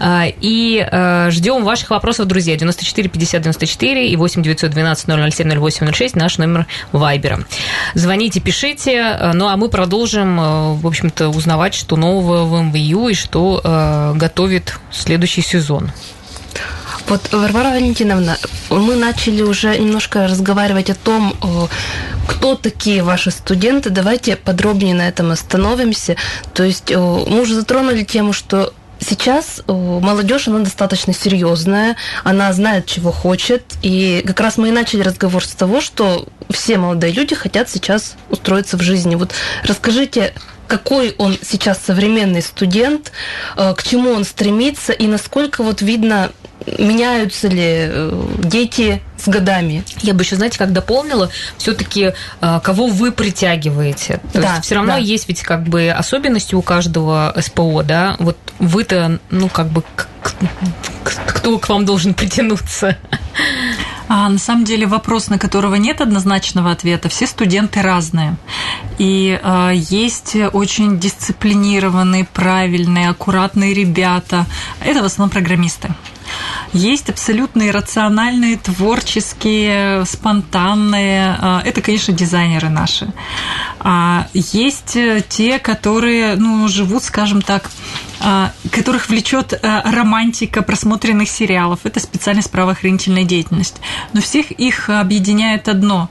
А, 0.00 0.24
и 0.26 0.78
а, 0.78 1.28
ждем 1.30 1.64
ваших 1.64 1.90
вопросов, 1.90 2.26
друзья. 2.26 2.56
94 2.56 3.08
50 3.08 3.42
94 3.42 4.08
и 4.08 4.16
8 4.16 4.42
912 4.42 5.06
007 5.34 5.58
08 5.58 5.92
06 5.92 6.16
наш 6.16 6.38
номер 6.38 6.66
Вайбера. 6.92 7.40
Звоните, 7.94 8.40
пишите. 8.40 9.00
А, 9.02 9.32
ну, 9.34 9.48
а 9.48 9.56
мы 9.56 9.68
продолжим, 9.68 10.36
в 10.76 10.86
общем-то, 10.86 11.28
узнавать, 11.28 11.74
что 11.74 11.96
нового 11.96 12.44
в 12.44 12.62
МВЮ 12.62 13.08
и 13.08 13.14
что 13.14 14.14
готовит 14.16 14.78
следующий 14.90 15.42
сезон. 15.42 15.90
Вот, 17.08 17.32
Варвара 17.32 17.70
Валентиновна, 17.70 18.38
мы 18.70 18.96
начали 18.96 19.42
уже 19.42 19.76
немножко 19.78 20.26
разговаривать 20.26 20.90
о 20.90 20.94
том, 20.94 21.36
кто 22.26 22.56
такие 22.56 23.02
ваши 23.02 23.30
студенты. 23.30 23.90
Давайте 23.90 24.36
подробнее 24.36 24.94
на 24.94 25.08
этом 25.08 25.30
остановимся. 25.30 26.16
То 26.54 26.64
есть 26.64 26.90
мы 26.90 27.40
уже 27.40 27.54
затронули 27.54 28.02
тему, 28.02 28.32
что 28.32 28.72
Сейчас 28.98 29.60
молодежь, 29.68 30.48
она 30.48 30.60
достаточно 30.60 31.12
серьезная, 31.12 31.96
она 32.24 32.50
знает, 32.52 32.86
чего 32.86 33.12
хочет. 33.12 33.74
И 33.82 34.24
как 34.26 34.40
раз 34.40 34.56
мы 34.56 34.68
и 34.68 34.72
начали 34.72 35.02
разговор 35.02 35.44
с 35.44 35.50
того, 35.50 35.80
что 35.80 36.26
все 36.50 36.78
молодые 36.78 37.12
люди 37.12 37.34
хотят 37.34 37.68
сейчас 37.68 38.16
устроиться 38.30 38.78
в 38.78 38.82
жизни. 38.82 39.14
Вот 39.14 39.32
расскажите, 39.64 40.32
какой 40.66 41.14
он 41.18 41.36
сейчас 41.42 41.78
современный 41.84 42.42
студент, 42.42 43.12
э, 43.56 43.74
к 43.76 43.82
чему 43.82 44.10
он 44.10 44.24
стремится 44.24 44.92
и 44.92 45.06
насколько 45.06 45.62
вот 45.62 45.82
видно 45.82 46.32
меняются 46.78 47.48
ли 47.48 47.64
э, 47.64 48.22
дети 48.38 49.02
с 49.16 49.28
годами. 49.28 49.84
Я 50.02 50.14
бы 50.14 50.22
еще, 50.22 50.36
знаете, 50.36 50.58
как 50.58 50.72
дополнила, 50.72 51.30
все-таки 51.58 52.12
э, 52.40 52.60
кого 52.62 52.86
вы 52.86 53.12
притягиваете. 53.12 54.20
То 54.32 54.40
да, 54.40 54.52
есть 54.54 54.64
все 54.66 54.74
равно 54.74 54.92
да. 54.92 54.98
есть 54.98 55.28
ведь 55.28 55.42
как 55.42 55.64
бы 55.64 55.90
особенности 55.90 56.54
у 56.54 56.62
каждого 56.62 57.34
СПО, 57.40 57.82
да. 57.82 58.16
Вот 58.18 58.38
вы-то, 58.58 59.18
ну, 59.30 59.48
как 59.48 59.68
бы 59.68 59.82
кто 61.26 61.58
к 61.58 61.68
вам 61.68 61.84
должен 61.84 62.14
притянуться? 62.14 62.96
А, 64.08 64.28
на 64.28 64.38
самом 64.38 64.64
деле 64.64 64.86
вопрос, 64.86 65.28
на 65.28 65.38
которого 65.38 65.74
нет 65.74 66.00
однозначного 66.00 66.70
ответа. 66.70 67.08
Все 67.08 67.26
студенты 67.26 67.82
разные. 67.82 68.36
И 68.98 69.38
а, 69.42 69.70
есть 69.70 70.36
очень 70.52 70.98
дисциплинированные, 71.00 72.24
правильные, 72.24 73.08
аккуратные 73.08 73.74
ребята. 73.74 74.46
Это 74.80 75.02
в 75.02 75.04
основном 75.04 75.30
программисты. 75.30 75.90
Есть 76.72 77.10
абсолютно 77.10 77.68
иррациональные, 77.68 78.56
творческие, 78.58 80.04
спонтанные. 80.04 81.36
А, 81.38 81.62
это, 81.64 81.80
конечно, 81.80 82.12
дизайнеры 82.12 82.68
наши. 82.68 83.12
А 83.80 84.26
есть 84.32 84.96
те, 85.28 85.58
которые 85.58 86.36
ну, 86.36 86.68
живут, 86.68 87.04
скажем 87.04 87.42
так, 87.42 87.70
а, 88.18 88.52
которых 88.70 89.08
влечет 89.08 89.52
а, 89.52 89.82
романтика 89.90 90.62
просмотренных 90.62 91.28
сериалов. 91.28 91.80
Это 91.84 92.00
специальность 92.00 92.50
правоохранительная 92.50 93.24
деятельность. 93.24 93.76
Но 94.12 94.20
всех 94.20 94.50
их 94.50 94.88
объединяет 94.88 95.68
одно. 95.68 96.08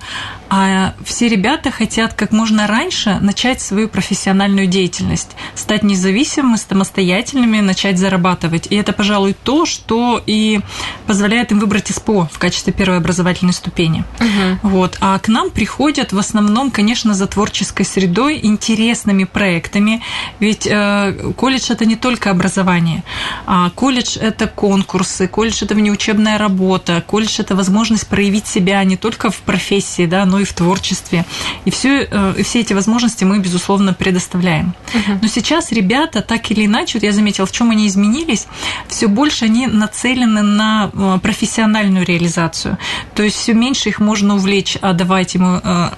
А 0.57 0.93
все 1.03 1.27
ребята 1.27 1.69
хотят 1.69 2.13
как 2.13 2.31
можно 2.31 2.65
раньше 2.65 3.19
начать 3.19 3.59
свою 3.59 3.89
профессиональную 3.89 4.67
деятельность, 4.67 5.31
стать 5.53 5.83
независимыми, 5.83 6.55
самостоятельными, 6.55 7.59
начать 7.59 7.99
зарабатывать. 7.99 8.67
И 8.69 8.75
это, 8.77 8.93
пожалуй, 8.93 9.35
то, 9.43 9.65
что 9.65 10.23
и 10.25 10.61
позволяет 11.07 11.51
им 11.51 11.59
выбрать 11.59 11.89
СПО 11.89 12.29
в 12.31 12.39
качестве 12.39 12.71
первой 12.71 12.99
образовательной 12.99 13.51
ступени. 13.51 14.05
Угу. 14.21 14.69
Вот. 14.69 14.97
А 15.01 15.19
к 15.19 15.27
нам 15.27 15.49
приходят 15.49 16.13
в 16.13 16.17
основном, 16.17 16.71
конечно, 16.71 17.13
за 17.13 17.27
творческой 17.27 17.83
средой, 17.83 18.39
интересными 18.41 19.25
проектами. 19.25 20.01
Ведь 20.39 20.65
э, 20.65 21.33
колледж 21.35 21.69
это 21.69 21.85
не 21.85 21.97
только 21.97 22.31
образование. 22.31 23.03
А 23.45 23.71
колледж– 23.71 24.17
это 24.21 24.47
конкурсы, 24.47 25.27
колледж– 25.27 25.57
это 25.65 25.75
внеучебная 25.75 26.37
работа, 26.37 27.03
колледж– 27.05 27.35
это 27.41 27.55
возможность 27.55 28.07
проявить 28.07 28.47
себя 28.47 28.81
не 28.85 28.95
только 28.95 29.29
в 29.29 29.39
профессии, 29.39 30.05
да, 30.05 30.23
но 30.25 30.39
и 30.39 30.44
в 30.45 30.53
творчестве. 30.53 31.25
И 31.65 31.71
все, 31.71 32.07
э, 32.09 32.43
все 32.43 32.61
эти 32.61 32.73
возможности 32.73 33.23
мы, 33.23 33.39
безусловно, 33.39 33.93
предоставляем. 33.93 34.73
Uh-huh. 34.93 35.19
Но 35.21 35.27
сейчас 35.27 35.71
ребята, 35.71 36.21
так 36.21 36.51
или 36.51 36.65
иначе, 36.65 36.97
вот 36.97 37.03
я 37.03 37.11
заметила, 37.11 37.45
в 37.45 37.51
чем 37.51 37.71
они 37.71 37.87
изменились, 37.87 38.47
все 38.87 39.07
больше 39.07 39.45
они 39.45 39.67
нацелены 39.67 40.41
на 40.41 40.89
э, 40.93 41.19
профессиональную 41.21 42.05
реализацию. 42.05 42.77
То 43.13 43.23
есть 43.23 43.37
все 43.37 43.53
меньше 43.53 43.89
их 43.89 43.99
можно 43.99 44.35
увлечь, 44.35 44.77
а 44.81 44.93
давайте 44.93 45.39
мы 45.39 45.61
э, 45.63 45.89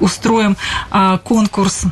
устроим 0.00 0.56
а, 0.90 1.18
конкурс 1.18 1.84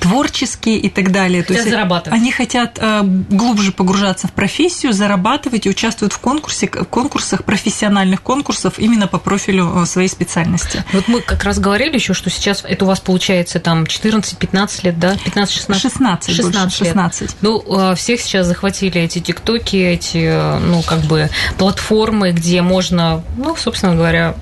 творческие 0.00 0.78
и 0.78 0.88
так 0.88 1.12
далее. 1.12 1.42
Хотят 1.42 1.56
То 1.56 1.62
есть 1.62 1.70
зарабатывать. 1.70 2.18
Они 2.18 2.32
хотят 2.32 2.78
э, 2.80 3.02
глубже 3.02 3.72
погружаться 3.72 4.28
в 4.28 4.32
профессию, 4.32 4.92
зарабатывать 4.92 5.66
и 5.66 5.70
участвуют 5.70 6.12
в 6.12 6.18
конкурсе, 6.18 6.66
конкурсах, 6.66 7.44
профессиональных 7.44 8.22
конкурсов 8.22 8.78
именно 8.78 9.06
по 9.06 9.18
профилю 9.18 9.82
э, 9.82 9.86
своей 9.86 10.08
специальности. 10.08 10.84
Вот 10.92 11.08
мы 11.08 11.20
как 11.20 11.44
раз 11.44 11.58
говорили 11.58 11.94
еще, 11.94 12.14
что 12.14 12.30
сейчас 12.30 12.64
это 12.66 12.84
у 12.84 12.88
вас 12.88 13.00
получается 13.00 13.60
там 13.60 13.84
14-15 13.84 14.80
лет, 14.84 14.98
да? 14.98 15.14
15-16? 15.14 15.74
16. 15.78 16.36
16 16.36 16.80
лет. 16.80 16.88
16. 16.88 17.36
Ну, 17.40 17.92
э, 17.92 17.94
всех 17.94 18.20
сейчас 18.20 18.46
захватили 18.46 19.00
эти 19.00 19.20
тиктоки, 19.20 19.76
эти, 19.76 20.58
ну, 20.60 20.82
как 20.82 21.00
бы 21.00 21.30
платформы, 21.58 22.32
где 22.32 22.62
можно, 22.62 23.22
ну, 23.36 23.56
собственно 23.56 23.94
говоря, 23.94 24.34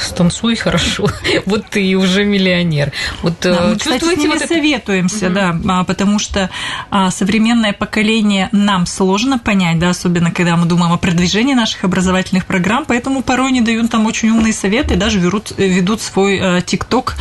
станцуй 0.00 0.56
хорошо, 0.56 1.06
вот 1.46 1.66
ты 1.70 1.94
уже 1.96 2.24
миллионер. 2.24 2.92
Вот 3.22 3.34
да, 3.40 3.50
э, 3.50 3.68
мы, 3.70 3.76
кстати, 3.76 4.04
с 4.04 4.16
ними 4.16 4.32
вот 4.32 4.40
советуемся, 4.40 5.26
это... 5.26 5.34
да, 5.34 5.80
а, 5.80 5.84
потому 5.84 6.18
что 6.18 6.50
а, 6.90 7.10
современное 7.10 7.72
поколение 7.72 8.48
нам 8.52 8.86
сложно 8.86 9.38
понять, 9.38 9.78
да, 9.78 9.90
особенно 9.90 10.30
когда 10.30 10.56
мы 10.56 10.66
думаем 10.66 10.92
о 10.92 10.98
продвижении 10.98 11.54
наших 11.54 11.84
образовательных 11.84 12.46
программ, 12.46 12.84
поэтому 12.86 13.22
порой 13.22 13.52
не 13.52 13.60
дают 13.60 13.90
там 13.90 14.06
очень 14.06 14.30
умные 14.30 14.52
советы, 14.52 14.96
даже 14.96 15.20
ведут, 15.20 15.52
ведут 15.56 16.00
свой 16.00 16.38
э, 16.38 16.62
ТикТок, 16.62 17.16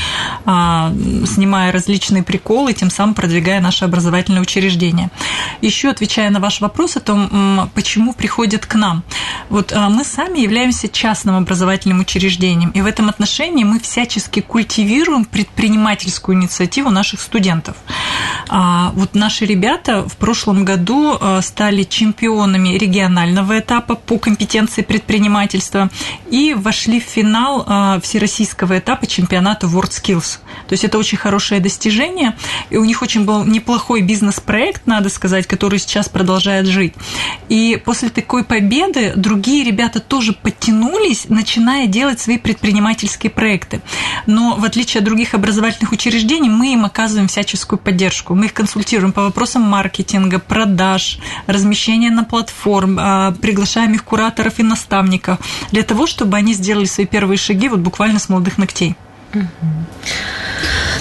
а, 0.45 0.91
снимая 1.25 1.71
различные 1.71 2.23
приколы, 2.23 2.73
тем 2.73 2.89
самым 2.89 3.15
продвигая 3.15 3.61
наше 3.61 3.85
образовательное 3.85 4.41
учреждение. 4.41 5.09
Еще 5.61 5.89
отвечая 5.89 6.29
на 6.29 6.39
ваш 6.39 6.61
вопрос 6.61 6.97
о 6.97 6.99
том, 6.99 7.69
почему 7.73 8.13
приходят 8.13 8.65
к 8.65 8.75
нам. 8.75 9.03
Вот 9.49 9.73
мы 9.75 10.03
сами 10.03 10.39
являемся 10.39 10.87
частным 10.87 11.35
образовательным 11.35 11.99
учреждением, 11.99 12.46
образованием. 12.47 12.71
И 12.71 12.81
в 12.81 12.85
этом 12.85 13.09
отношении 13.09 13.63
мы 13.63 13.79
всячески 13.79 14.41
культивируем 14.41 15.25
предпринимательскую 15.25 16.37
инициативу 16.37 16.89
наших 16.89 17.21
студентов. 17.21 17.75
А, 18.49 18.91
вот 18.95 19.15
наши 19.15 19.45
ребята 19.45 20.07
в 20.07 20.15
прошлом 20.17 20.65
году 20.65 21.17
а, 21.19 21.41
стали 21.41 21.83
чемпионами 21.83 22.77
регионального 22.77 23.59
этапа 23.59 23.95
по 23.95 24.17
компетенции 24.17 24.81
предпринимательства 24.81 25.89
и 26.31 26.53
вошли 26.53 26.99
в 26.99 27.03
финал 27.03 27.63
а, 27.67 27.99
всероссийского 27.99 28.79
этапа 28.79 29.07
чемпионата 29.07 29.67
WorldSkills. 29.67 30.39
То 30.67 30.73
есть 30.73 30.83
это 30.83 30.97
очень 30.97 31.17
хорошее 31.17 31.61
достижение, 31.61 32.35
и 32.69 32.77
у 32.77 32.85
них 32.85 33.01
очень 33.01 33.25
был 33.25 33.45
неплохой 33.45 34.01
бизнес-проект, 34.01 34.87
надо 34.87 35.09
сказать, 35.09 35.47
который 35.47 35.79
сейчас 35.79 36.09
продолжает 36.09 36.65
жить. 36.67 36.93
И 37.49 37.81
после 37.83 38.09
такой 38.09 38.43
победы 38.43 39.13
другие 39.15 39.63
ребята 39.63 39.99
тоже 39.99 40.33
подтянулись, 40.33 41.25
начиная 41.29 41.87
делать 41.87 42.19
свои 42.19 42.36
предпринимательские 42.37 43.29
проекты. 43.29 43.81
Но 44.25 44.55
в 44.55 44.65
отличие 44.65 44.99
от 44.99 45.05
других 45.05 45.33
образовательных 45.33 45.91
учреждений, 45.91 46.49
мы 46.49 46.73
им 46.73 46.85
оказываем 46.85 47.27
всяческую 47.27 47.79
поддержку. 47.79 48.35
Мы 48.35 48.45
их 48.45 48.53
консультируем 48.53 49.11
по 49.11 49.23
вопросам 49.23 49.63
маркетинга, 49.63 50.39
продаж, 50.39 51.19
размещения 51.47 52.11
на 52.11 52.23
платформ, 52.23 52.97
а, 52.99 53.31
приглашаем 53.31 53.93
их 53.93 54.03
кураторов 54.03 54.59
и 54.59 54.63
наставников 54.63 55.39
для 55.71 55.83
того, 55.83 56.07
чтобы 56.07 56.37
они 56.37 56.53
сделали 56.53 56.85
свои 56.85 57.05
первые 57.05 57.37
шаги 57.37 57.69
вот 57.69 57.79
буквально 57.79 58.19
с 58.19 58.29
молодых 58.29 58.57
ногтей. 58.57 58.95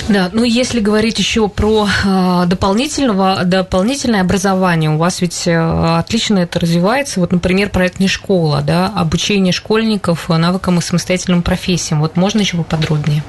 Да, 0.09 0.31
ну 0.33 0.45
если 0.45 0.79
говорить 0.79 1.19
еще 1.19 1.49
про 1.49 1.89
э, 2.05 2.45
дополнительного, 2.47 3.43
дополнительное 3.45 4.21
образование, 4.21 4.91
у 4.91 4.99
вас 4.99 5.21
ведь 5.21 5.49
э, 5.49 5.99
отлично 5.99 6.39
это 6.39 6.61
развивается. 6.61 7.19
Вот, 7.19 7.33
например, 7.33 7.71
проект 7.71 7.99
«Не 7.99 8.07
школа», 8.07 8.63
да, 8.63 8.87
обучение 8.95 9.53
школьников 9.53 10.29
навыкам 10.29 10.79
и 10.79 10.83
самостоятельным 10.83 11.43
профессиям. 11.43 12.01
Вот 12.01 12.17
можно 12.17 12.39
еще 12.39 12.57
поподробнее? 12.57 13.25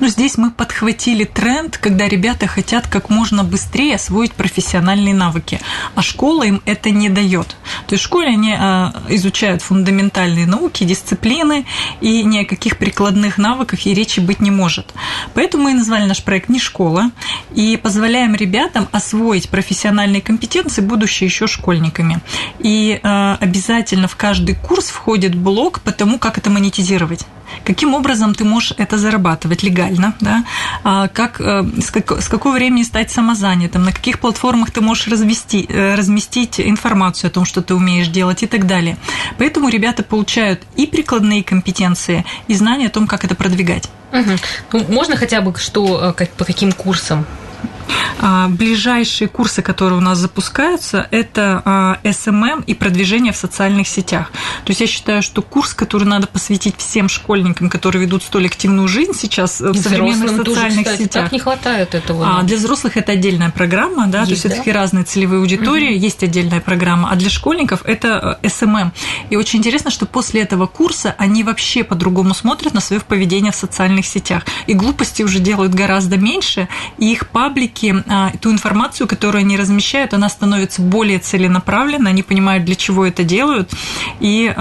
Ну, 0.00 0.08
здесь 0.08 0.38
мы 0.38 0.50
подхватили 0.50 1.24
тренд, 1.24 1.76
когда 1.76 2.08
ребята 2.08 2.46
хотят 2.46 2.86
как 2.88 3.10
можно 3.10 3.44
быстрее 3.44 3.96
освоить 3.96 4.32
профессиональные 4.32 5.14
навыки, 5.14 5.60
а 5.94 6.02
школа 6.02 6.44
им 6.44 6.62
это 6.64 6.90
не 6.90 7.08
дает. 7.08 7.48
То 7.86 7.94
есть 7.94 8.02
в 8.02 8.06
школе 8.06 8.28
они 8.28 8.56
э, 8.58 8.90
изучают 9.10 9.60
фундаментальные 9.60 10.46
науки, 10.46 10.84
дисциплины, 10.84 11.66
и 12.00 12.24
ни 12.24 12.38
о 12.38 12.46
каких 12.46 12.78
прикладных 12.78 13.36
навыках 13.38 13.86
и 13.86 13.92
речи 13.92 14.20
быть 14.20 14.40
не 14.40 14.50
может. 14.52 14.94
Поэтому 15.34 15.64
мы 15.64 15.74
назвали 15.74 16.04
наш 16.04 16.22
проект 16.22 16.48
«Не 16.48 16.58
школа» 16.58 17.10
и 17.54 17.76
позволяем 17.76 18.34
ребятам 18.34 18.88
освоить 18.92 19.48
профессиональные 19.48 20.22
компетенции, 20.22 20.82
будучи 20.82 21.24
еще 21.24 21.46
школьниками. 21.46 22.20
И 22.58 23.00
э, 23.02 23.36
обязательно 23.40 24.08
в 24.08 24.16
каждый 24.16 24.54
курс 24.54 24.88
входит 24.88 25.34
блок 25.34 25.80
по 25.80 25.92
тому, 25.92 26.18
как 26.18 26.38
это 26.38 26.50
монетизировать. 26.50 27.26
Каким 27.64 27.94
образом 27.94 28.34
ты 28.34 28.44
можешь 28.44 28.74
это 28.76 28.98
зарабатывать 28.98 29.62
легально, 29.62 30.14
да? 30.20 30.44
А 30.84 31.08
как, 31.08 31.40
э, 31.40 31.64
с, 31.80 31.90
как, 31.90 32.22
с 32.22 32.28
какого 32.28 32.54
времени 32.54 32.82
стать 32.82 33.10
самозанятым, 33.10 33.84
на 33.84 33.92
каких 33.92 34.18
платформах 34.18 34.70
ты 34.70 34.80
можешь 34.80 35.08
развести, 35.08 35.66
э, 35.68 35.94
разместить 35.94 36.60
информацию 36.60 37.28
о 37.28 37.30
том, 37.32 37.44
что 37.44 37.62
ты 37.62 37.74
умеешь 37.74 38.08
делать 38.08 38.42
и 38.42 38.46
так 38.46 38.66
далее. 38.66 38.96
Поэтому 39.38 39.68
ребята 39.68 40.02
получают 40.02 40.62
и 40.76 40.86
прикладные 40.86 41.42
компетенции, 41.42 42.24
и 42.48 42.54
знания 42.54 42.86
о 42.86 42.90
том, 42.90 43.06
как 43.06 43.24
это 43.24 43.34
продвигать. 43.34 43.88
Угу. 44.12 44.30
Ну, 44.72 44.84
можно 44.94 45.16
хотя 45.16 45.40
бы 45.40 45.56
что, 45.58 46.10
э, 46.10 46.12
как, 46.12 46.30
по 46.30 46.44
каким 46.44 46.72
курсам 46.72 47.26
ближайшие 48.50 49.28
курсы, 49.28 49.62
которые 49.62 49.98
у 49.98 50.00
нас 50.00 50.18
запускаются, 50.18 51.06
это 51.10 51.98
SMM 52.04 52.60
а, 52.60 52.64
и 52.66 52.74
продвижение 52.74 53.32
в 53.32 53.36
социальных 53.36 53.88
сетях. 53.88 54.30
То 54.64 54.70
есть 54.70 54.80
я 54.80 54.86
считаю, 54.86 55.22
что 55.22 55.42
курс, 55.42 55.74
который 55.74 56.04
надо 56.04 56.26
посвятить 56.26 56.76
всем 56.78 57.08
школьникам, 57.08 57.68
которые 57.68 58.02
ведут 58.02 58.22
столь 58.22 58.46
активную 58.46 58.88
жизнь 58.88 59.12
сейчас 59.14 59.60
в 59.60 59.74
современных 59.74 60.30
социальных 60.30 60.44
тоже, 60.44 60.82
кстати, 60.84 61.02
сетях. 61.02 61.24
Так 61.24 61.32
не 61.32 61.38
хватает 61.38 61.94
этого. 61.94 62.38
А 62.38 62.42
для 62.42 62.56
взрослых 62.56 62.96
это 62.96 63.12
отдельная 63.12 63.50
программа, 63.50 64.06
да, 64.06 64.20
есть, 64.20 64.28
то 64.28 64.32
есть 64.32 64.42
да? 64.42 64.48
все-таки 64.50 64.72
разные 64.72 65.04
целевые 65.04 65.40
аудитории, 65.40 65.94
угу. 65.94 66.04
есть 66.04 66.22
отдельная 66.22 66.60
программа, 66.60 67.10
а 67.10 67.16
для 67.16 67.30
школьников 67.30 67.82
это 67.84 68.38
SMM. 68.42 68.92
И 69.30 69.36
очень 69.36 69.58
интересно, 69.58 69.90
что 69.90 70.06
после 70.06 70.42
этого 70.42 70.66
курса 70.66 71.14
они 71.18 71.44
вообще 71.44 71.84
по-другому 71.84 72.34
смотрят 72.34 72.74
на 72.74 72.80
свое 72.80 73.00
поведение 73.00 73.52
в 73.52 73.56
социальных 73.56 74.06
сетях. 74.06 74.44
И 74.66 74.74
глупости 74.74 75.22
уже 75.22 75.38
делают 75.38 75.74
гораздо 75.74 76.16
меньше, 76.16 76.68
и 76.98 77.12
их 77.12 77.28
паблики 77.28 77.81
все-таки 77.82 78.38
ту 78.38 78.50
информацию, 78.50 79.06
которую 79.06 79.40
они 79.40 79.56
размещают, 79.56 80.14
она 80.14 80.28
становится 80.28 80.82
более 80.82 81.18
целенаправленной, 81.18 82.10
они 82.10 82.22
понимают, 82.22 82.64
для 82.64 82.74
чего 82.74 83.06
это 83.06 83.24
делают, 83.24 83.70
и 84.20 84.54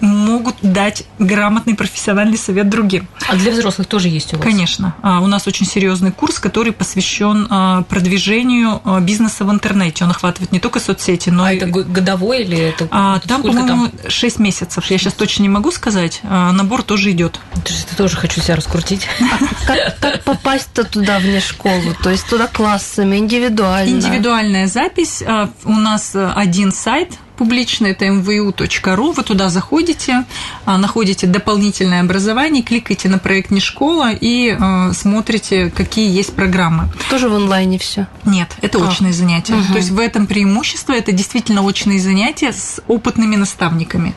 могут 0.00 0.56
дать 0.62 1.04
грамотный 1.18 1.74
профессиональный 1.74 2.38
совет 2.38 2.68
другим. 2.68 3.08
А 3.28 3.36
для 3.36 3.52
взрослых 3.52 3.86
тоже 3.86 4.08
есть 4.08 4.32
у 4.32 4.36
вас? 4.36 4.44
Конечно. 4.44 4.94
У 5.02 5.26
нас 5.26 5.46
очень 5.46 5.66
серьезный 5.66 6.12
курс, 6.12 6.38
который 6.38 6.72
посвящен 6.72 7.84
продвижению 7.84 8.80
бизнеса 9.00 9.44
в 9.44 9.50
интернете. 9.50 10.04
Он 10.04 10.10
охватывает 10.10 10.52
не 10.52 10.60
только 10.60 10.80
соцсети, 10.80 11.30
но 11.30 11.44
а 11.44 11.52
и... 11.52 11.56
это 11.56 11.66
годовой 11.66 12.42
или 12.42 12.58
это? 12.58 12.88
А, 12.90 13.20
там, 13.20 13.42
по-моему, 13.42 13.90
6 14.08 14.38
месяцев. 14.38 14.84
Я 14.86 14.98
сейчас 14.98 15.14
точно 15.14 15.42
не 15.42 15.48
могу 15.48 15.70
сказать. 15.72 16.20
Набор 16.22 16.82
тоже 16.82 17.10
идет. 17.10 17.40
Это 17.56 17.96
тоже 17.96 18.16
хочу 18.16 18.40
себя 18.40 18.56
раскрутить. 18.56 19.06
А 19.20 19.66
как, 19.66 19.98
как 19.98 20.24
попасть-то 20.24 20.84
туда 20.84 21.18
вне 21.18 21.40
школы? 21.40 21.96
То 22.02 22.10
есть 22.10 22.27
туда 22.28 22.46
классами, 22.46 23.16
индивидуально? 23.16 23.90
Индивидуальная 23.90 24.66
запись. 24.66 25.22
У 25.64 25.72
нас 25.72 26.14
один 26.14 26.72
сайт 26.72 27.18
публично, 27.38 27.86
это 27.86 28.04
mvu.ru, 28.06 29.12
вы 29.12 29.22
туда 29.22 29.48
заходите, 29.48 30.24
а, 30.64 30.76
находите 30.76 31.26
дополнительное 31.26 32.00
образование, 32.00 32.64
кликаете 32.64 33.08
на 33.08 33.18
проект 33.18 33.50
«Не 33.52 33.60
школа» 33.60 34.10
и 34.12 34.56
э, 34.58 34.92
смотрите, 34.92 35.70
какие 35.70 36.10
есть 36.10 36.34
программы. 36.34 36.88
Тоже 37.08 37.28
в 37.28 37.34
онлайне 37.34 37.78
все? 37.78 38.08
Нет, 38.24 38.48
это 38.60 38.78
а. 38.78 38.88
очные 38.88 39.12
занятия. 39.12 39.54
Угу. 39.54 39.72
То 39.72 39.76
есть 39.76 39.90
в 39.90 39.98
этом 40.00 40.26
преимущество, 40.26 40.92
это 40.92 41.12
действительно 41.12 41.62
очные 41.62 42.00
занятия 42.00 42.52
с 42.52 42.82
опытными 42.88 43.36
наставниками. 43.36 44.14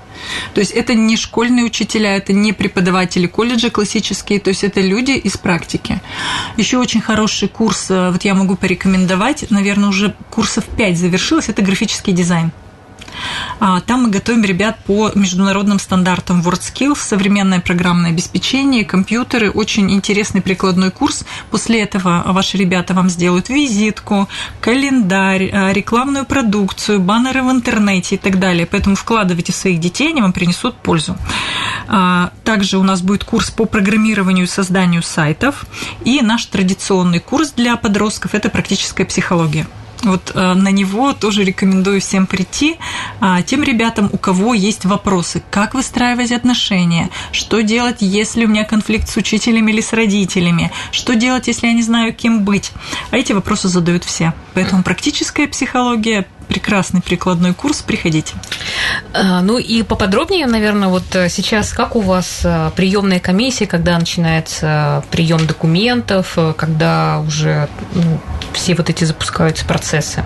То 0.53 0.59
есть 0.59 0.71
это 0.71 0.95
не 0.95 1.15
школьные 1.15 1.65
учителя, 1.65 2.15
это 2.15 2.33
не 2.33 2.53
преподаватели 2.53 3.27
колледжа 3.27 3.69
классические, 3.69 4.39
то 4.39 4.49
есть 4.49 4.63
это 4.63 4.81
люди 4.81 5.11
из 5.11 5.37
практики. 5.37 6.01
Еще 6.57 6.77
очень 6.77 7.01
хороший 7.01 7.47
курс, 7.47 7.91
э, 7.91 8.09
вот 8.11 8.23
я 8.23 8.33
могу 8.33 8.55
порекомендовать, 8.55 9.49
наверное, 9.51 9.89
уже 9.89 10.15
курсов 10.31 10.65
5 10.65 10.97
завершилось, 10.97 11.49
это 11.49 11.61
графический 11.61 12.13
дизайн. 12.13 12.51
А, 13.59 13.81
там 13.81 14.03
мы 14.03 14.09
готовим 14.09 14.43
ребят 14.43 14.77
по 14.85 15.11
международным 15.15 15.79
стандартам 15.79 16.41
WorldSkills, 16.41 16.97
современное 16.97 17.59
программное 17.59 18.11
обеспечение, 18.11 18.85
компьютеры, 18.85 19.51
очень 19.51 19.91
интересный 19.91 20.41
прикладной 20.41 20.91
курс. 20.91 21.25
После 21.49 21.81
этого 21.81 22.23
ваши 22.27 22.57
ребята 22.57 22.93
вам 22.93 23.09
сделают 23.09 23.49
визитку, 23.49 24.27
календарь, 24.59 25.49
а, 25.51 25.71
рекламную 25.73 26.25
продукцию, 26.25 26.99
баннеры 26.99 27.43
в 27.43 27.51
интернете 27.51 28.15
и 28.15 28.17
так 28.17 28.39
далее. 28.39 28.65
Поэтому 28.65 28.95
вкладывайте 28.95 29.51
своих 29.51 29.79
детей, 29.79 30.09
они 30.09 30.21
вам 30.21 30.33
принесут 30.33 30.75
пользу. 30.75 31.17
А, 31.87 32.31
также 32.43 32.77
у 32.77 32.83
нас 32.83 33.01
будет 33.01 33.23
курс 33.23 33.51
по 33.51 33.65
программированию 33.65 34.45
и 34.45 34.49
созданию 34.49 35.03
сайтов. 35.03 35.65
И 36.05 36.21
наш 36.21 36.45
традиционный 36.45 37.19
курс 37.19 37.51
для 37.51 37.75
подростков– 37.75 38.33
это 38.33 38.49
практическая 38.49 39.05
психология. 39.05 39.67
Вот 40.03 40.31
э, 40.33 40.53
на 40.53 40.69
него 40.69 41.13
тоже 41.13 41.43
рекомендую 41.43 42.01
всем 42.01 42.25
прийти. 42.25 42.77
А, 43.19 43.41
тем 43.43 43.63
ребятам, 43.63 44.09
у 44.11 44.17
кого 44.17 44.53
есть 44.53 44.85
вопросы, 44.85 45.43
как 45.51 45.73
выстраивать 45.73 46.31
отношения, 46.31 47.09
что 47.31 47.61
делать, 47.61 47.97
если 47.99 48.45
у 48.45 48.47
меня 48.47 48.63
конфликт 48.63 49.09
с 49.09 49.17
учителями 49.17 49.71
или 49.71 49.81
с 49.81 49.93
родителями, 49.93 50.71
что 50.91 51.15
делать, 51.15 51.47
если 51.47 51.67
я 51.67 51.73
не 51.73 51.83
знаю, 51.83 52.13
кем 52.13 52.43
быть. 52.43 52.71
А 53.11 53.17
эти 53.17 53.33
вопросы 53.33 53.67
задают 53.67 54.03
все. 54.03 54.33
Поэтому 54.53 54.83
практическая 54.83 55.47
психология 55.47 56.25
прекрасный 56.51 57.01
прикладной 57.01 57.53
курс, 57.53 57.81
приходите. 57.81 58.33
А, 59.13 59.41
ну 59.41 59.57
и 59.57 59.83
поподробнее, 59.83 60.47
наверное, 60.47 60.89
вот 60.89 61.15
э, 61.15 61.29
сейчас 61.29 61.71
как 61.71 61.95
у 61.95 62.01
вас 62.01 62.41
э, 62.43 62.71
приемная 62.75 63.21
комиссия, 63.21 63.67
когда 63.67 63.97
начинается 63.97 65.01
прием 65.11 65.47
документов, 65.47 66.33
э, 66.35 66.53
когда 66.57 67.21
уже 67.25 67.69
ну, 67.95 68.19
все 68.51 68.75
вот 68.75 68.89
эти 68.89 69.05
запускаются 69.05 69.65
процессы? 69.65 70.25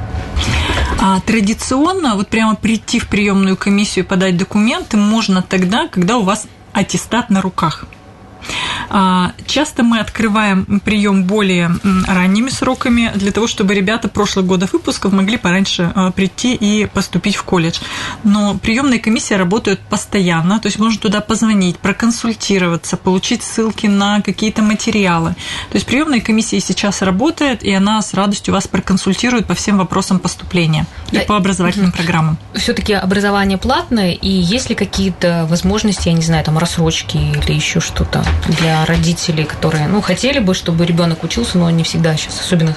А 0.99 1.19
традиционно 1.19 2.15
вот 2.15 2.29
прямо 2.29 2.55
прийти 2.55 2.99
в 2.99 3.07
приемную 3.07 3.55
комиссию 3.55 4.03
и 4.03 4.07
подать 4.07 4.35
документы 4.35 4.97
можно 4.97 5.43
тогда, 5.43 5.87
когда 5.87 6.17
у 6.17 6.23
вас 6.23 6.47
аттестат 6.73 7.29
на 7.29 7.41
руках. 7.41 7.85
А, 8.89 9.33
часто 9.45 9.83
мы 9.83 9.99
открываем 9.99 10.81
прием 10.83 11.23
более 11.23 11.71
ранними 12.07 12.49
сроками 12.49 13.11
для 13.15 13.31
того, 13.31 13.47
чтобы 13.47 13.73
ребята 13.73 14.07
прошлых 14.07 14.45
годов 14.45 14.73
выпусков 14.73 15.13
могли 15.13 15.37
пораньше 15.37 15.91
а, 15.95 16.11
прийти 16.11 16.53
и 16.55 16.85
поступить 16.85 17.35
в 17.35 17.43
колледж. 17.43 17.79
Но 18.23 18.55
приемные 18.55 18.99
комиссии 18.99 19.33
работают 19.33 19.79
постоянно, 19.81 20.59
то 20.59 20.67
есть 20.67 20.79
можно 20.79 20.99
туда 20.99 21.21
позвонить, 21.21 21.77
проконсультироваться, 21.79 22.97
получить 22.97 23.43
ссылки 23.43 23.87
на 23.87 24.21
какие-то 24.21 24.61
материалы. 24.61 25.35
То 25.69 25.75
есть 25.75 25.85
приемная 25.85 26.21
комиссия 26.21 26.59
сейчас 26.59 27.01
работает, 27.01 27.63
и 27.63 27.73
она 27.73 28.01
с 28.01 28.13
радостью 28.13 28.53
вас 28.53 28.67
проконсультирует 28.67 29.45
по 29.45 29.55
всем 29.55 29.77
вопросам 29.77 30.19
поступления 30.19 30.85
и 31.11 31.19
по 31.19 31.35
образовательным 31.35 31.91
программам. 31.91 32.37
Все-таки 32.53 32.93
образование 32.93 33.57
платное, 33.57 34.11
и 34.11 34.29
есть 34.29 34.69
ли 34.69 34.75
какие-то 34.75 35.47
возможности, 35.49 36.09
я 36.09 36.13
не 36.13 36.21
знаю, 36.21 36.43
там 36.43 36.57
рассрочки 36.57 37.17
или 37.17 37.53
еще 37.53 37.79
что-то 37.79 38.23
для 38.47 38.74
родителей, 38.83 39.45
которые, 39.45 39.87
ну, 39.87 40.01
хотели 40.01 40.39
бы, 40.39 40.53
чтобы 40.53 40.85
ребенок 40.85 41.23
учился, 41.23 41.57
но 41.57 41.69
не 41.69 41.83
всегда 41.83 42.17
сейчас, 42.17 42.41
особенно 42.41 42.75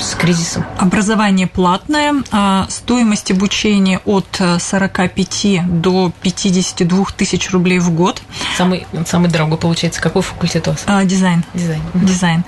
с 0.00 0.14
кризисом? 0.14 0.64
Образование 0.78 1.46
платное, 1.46 2.14
а 2.32 2.66
стоимость 2.68 3.30
обучения 3.30 4.00
от 4.04 4.26
45 4.58 5.80
до 5.80 6.12
52 6.22 7.04
тысяч 7.16 7.50
рублей 7.50 7.78
в 7.78 7.90
год. 7.90 8.22
Самый, 8.56 8.86
самый 9.06 9.30
дорогой 9.30 9.58
получается. 9.58 10.00
Какой 10.00 10.22
факультет 10.22 10.66
у 10.68 10.72
вас? 10.72 10.84
А, 10.86 11.04
дизайн. 11.04 11.44
Дизайн. 11.54 11.82
Дизайн. 11.94 12.44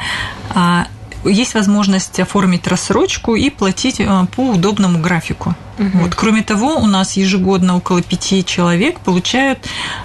А, 0.51 0.87
есть 1.25 1.55
возможность 1.55 2.19
оформить 2.21 2.67
рассрочку 2.67 3.35
и 3.35 3.51
платить 3.51 4.01
а, 4.01 4.27
по 4.27 4.51
удобному 4.51 4.99
графику. 4.99 5.55
Угу. 5.79 5.99
Вот. 5.99 6.15
Кроме 6.15 6.43
того, 6.43 6.77
у 6.77 6.87
нас 6.87 7.17
ежегодно 7.17 7.77
около 7.77 8.03
пяти 8.03 8.45
человек 8.45 9.01
получают 9.01 9.59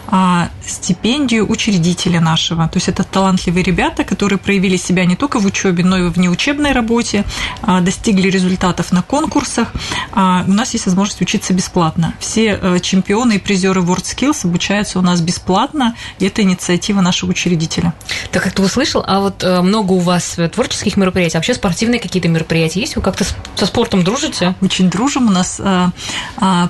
а, 0.08 0.50
стипендию 0.66 1.50
учредителя 1.50 2.22
нашего. 2.22 2.68
То 2.68 2.78
есть 2.78 2.88
это 2.88 3.04
талантливые 3.04 3.64
ребята, 3.64 4.04
которые 4.04 4.38
проявили 4.38 4.78
себя 4.78 5.06
не 5.06 5.16
только 5.16 5.40
в 5.40 5.46
учебе, 5.46 5.84
но 5.84 5.98
и 5.98 6.10
в 6.10 6.18
неучебной 6.18 6.72
работе, 6.72 7.26
а, 7.62 7.82
достигли 7.82 8.30
результатов 8.30 8.92
на 8.92 9.02
конкурсах. 9.02 9.74
А, 10.12 10.46
у 10.48 10.52
нас 10.52 10.74
есть 10.74 10.86
возможность 10.86 11.22
учиться 11.22 11.54
бесплатно. 11.54 12.14
Все 12.20 12.54
а, 12.54 12.80
чемпионы 12.80 13.34
и 13.34 13.40
призеры 13.40 13.82
WorldSkills 13.82 14.46
обучаются 14.46 15.00
у 15.00 15.02
нас 15.02 15.22
бесплатно, 15.22 15.96
и 16.20 16.26
это 16.26 16.44
инициатива 16.44 17.02
нашего 17.02 17.32
учредителя. 17.32 17.94
Так 18.32 18.44
как 18.44 18.54
ты 18.54 18.62
услышал, 18.62 19.04
а 19.06 19.22
вот 19.22 19.44
э, 19.44 19.62
много 19.62 19.94
у 19.94 20.00
вас 20.00 20.38
творческих 20.54 20.98
мероприятий, 20.98 21.38
а 21.38 21.40
вообще 21.40 21.54
спортивные 21.54 22.00
какие-то 22.00 22.28
мероприятия 22.28 22.82
есть? 22.82 22.96
Вы 22.96 23.02
как-то 23.02 23.26
со 23.56 23.66
спортом 23.66 24.04
дружите? 24.04 24.56
Очень 24.62 24.90
дружим. 24.90 25.28
У 25.28 25.32
нас 25.32 25.60
Э, 25.63 25.63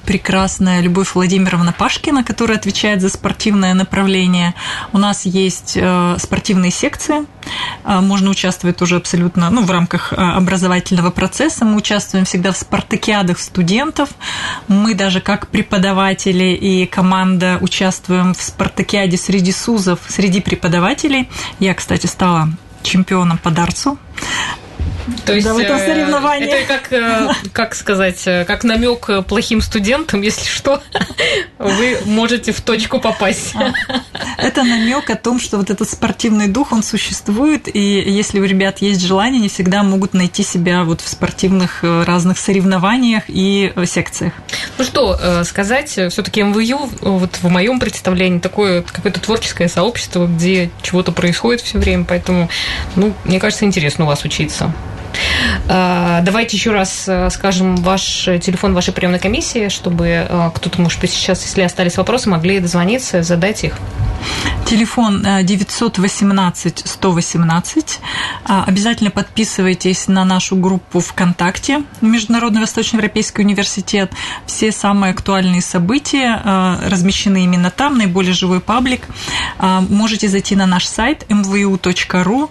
прекрасная 0.06 0.82
Любовь 0.82 1.16
Владимировна 1.16 1.74
Пашкина, 1.74 2.24
которая 2.24 2.58
отвечает 2.58 3.02
за 3.02 3.10
спортивное 3.10 3.74
направление. 3.74 4.54
У 4.92 4.98
нас 4.98 5.26
есть 5.26 5.74
э, 5.76 6.16
спортивные 6.20 6.72
секции, 6.72 7.26
э, 7.84 8.00
можно 8.00 8.30
участвовать 8.30 8.78
тоже 8.78 8.98
абсолютно 8.98 9.50
ну, 9.50 9.64
в 9.64 9.72
рамках 9.72 10.14
образовательного 10.14 11.12
процесса. 11.12 11.66
Мы 11.66 11.78
участвуем 11.78 12.26
всегда 12.26 12.52
в 12.52 12.58
спартакиадах 12.58 13.40
студентов. 13.40 14.10
Мы 14.68 14.96
даже 14.96 15.22
как 15.22 15.48
преподаватели 15.48 16.54
и 16.54 16.86
команда 16.86 17.58
участвуем 17.62 18.34
в 18.34 18.42
спартакиаде 18.42 19.18
среди 19.18 19.52
СУЗов, 19.52 20.00
среди 20.08 20.42
преподавателей. 20.42 21.30
Я, 21.60 21.74
кстати, 21.74 22.08
стала 22.08 22.50
чемпионом 22.84 23.38
по 23.38 23.50
дарцу. 23.50 23.98
То 25.26 25.34
есть 25.34 25.46
да, 25.46 25.54
в 25.54 25.58
этом 25.58 25.78
э, 25.78 25.86
соревновании. 25.86 26.50
Это 26.50 26.68
как, 26.68 26.94
э, 26.94 27.30
как 27.52 27.76
сказать, 27.76 28.22
э, 28.26 28.46
как 28.46 28.64
намек 28.64 29.26
плохим 29.28 29.62
студентам, 29.62 30.22
если 30.24 30.46
что, 30.46 30.82
вы 31.60 31.98
можете 32.06 32.52
в 32.52 32.62
точку 32.62 33.00
попасть. 33.00 33.54
А, 33.56 33.74
это 34.38 34.64
намек 34.64 35.10
о 35.10 35.16
том, 35.16 35.40
что 35.40 35.58
вот 35.58 35.70
этот 35.70 35.90
спортивный 35.90 36.48
дух, 36.48 36.72
он 36.72 36.84
существует, 36.84 37.68
и 37.74 37.80
если 37.80 38.40
у 38.40 38.44
ребят 38.44 38.80
есть 38.80 39.02
желание, 39.02 39.40
они 39.40 39.50
всегда 39.50 39.84
могут 39.84 40.14
найти 40.14 40.44
себя 40.44 40.84
вот 40.84 41.02
в 41.02 41.08
спортивных 41.08 41.84
разных 41.84 42.38
соревнованиях 42.38 43.24
и 43.28 43.74
секциях. 43.86 44.34
Ну 44.78 44.84
что 44.84 45.44
сказать, 45.44 45.90
все-таки 45.90 46.42
МВЮ, 46.42 46.90
вот 47.02 47.36
в 47.42 47.50
моем 47.50 47.80
представлении, 47.80 48.40
такое 48.40 48.84
какое-то 48.84 49.20
творческое 49.20 49.68
сообщество, 49.68 50.28
где 50.28 50.70
чего-то 50.82 51.12
происходит 51.12 51.62
все 51.62 51.78
время, 51.78 52.06
поэтому, 52.06 52.50
ну, 52.96 53.14
мне 53.26 53.40
кажется, 53.40 53.66
интересно 53.66 54.06
у 54.06 54.08
вас 54.08 54.24
учиться. 54.24 54.74
А, 55.68 56.22
давайте 56.22 56.58
еще 56.58 56.72
раз 56.72 57.06
э, 57.08 57.30
скажем 57.30 57.76
ваш 57.78 58.26
телефон 58.42 58.74
вашей 58.74 58.94
приемной 58.94 59.20
комиссии, 59.20 59.70
чтобы 59.70 60.08
э, 60.08 60.52
кто-то, 60.54 60.82
может 60.82 61.00
быть, 61.00 61.12
сейчас, 61.12 61.44
если 61.44 61.62
остались 61.62 61.98
вопросы, 61.98 62.30
могли 62.30 62.60
дозвониться, 62.60 63.24
задать 63.24 63.64
их. 63.64 63.74
Телефон 64.66 65.26
918 65.44 66.84
118. 66.86 68.00
А, 68.46 68.64
обязательно 68.66 69.12
подписывайтесь 69.12 70.08
на 70.08 70.24
нашу 70.26 70.56
группу 70.56 71.00
ВКонтакте 71.00 71.84
Международный 72.02 72.62
Восточноевропейский 72.62 73.44
университет. 73.44 74.12
Все 74.46 74.72
самые 74.72 75.12
актуальные 75.12 75.62
события 75.62 76.42
э, 76.44 76.90
размещены 76.90 77.44
именно 77.44 77.70
там, 77.72 77.98
наиболее 77.98 78.34
живой 78.34 78.62
паблик. 78.62 79.08
Можете 79.60 80.28
зайти 80.28 80.56
на 80.56 80.66
наш 80.66 80.86
сайт 80.86 81.26
mvu.ru, 81.30 82.50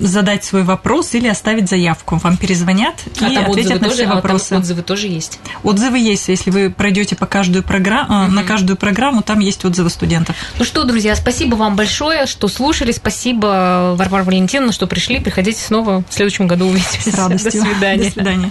задать 0.00 0.44
свой 0.44 0.62
вопрос 0.62 1.14
или 1.14 1.28
оставить 1.28 1.68
заявку, 1.72 2.16
вам 2.16 2.36
перезвонят 2.36 2.96
а 3.20 3.28
и 3.28 3.34
там 3.34 3.50
ответят 3.50 3.80
на 3.80 3.88
тоже, 3.88 4.02
все 4.02 4.06
а 4.06 4.14
вопросы. 4.16 4.54
отзывы 4.54 4.82
тоже 4.82 5.06
есть. 5.06 5.40
Отзывы 5.62 5.98
есть, 5.98 6.28
если 6.28 6.50
вы 6.50 6.70
пройдете 6.70 7.16
по 7.16 7.26
каждую 7.26 7.62
программу, 7.62 8.30
на 8.30 8.44
каждую 8.44 8.76
программу, 8.76 9.22
там 9.22 9.40
есть 9.40 9.64
отзывы 9.64 9.88
студентов. 9.88 10.36
Ну 10.58 10.64
что, 10.64 10.84
друзья, 10.84 11.16
спасибо 11.16 11.54
вам 11.54 11.74
большое, 11.74 12.26
что 12.26 12.48
слушали. 12.48 12.92
Спасибо, 12.92 13.94
Варвара 13.96 14.24
Валентиновна, 14.24 14.72
что 14.72 14.86
пришли. 14.86 15.18
Приходите 15.18 15.60
снова 15.60 16.04
в 16.08 16.12
следующем 16.12 16.46
году 16.46 16.66
увидимся. 16.66 17.10
С 17.10 17.14
радостью. 17.14 17.52
До 17.52 17.68
свидания. 17.68 18.04
До 18.04 18.10
свидания. 18.10 18.50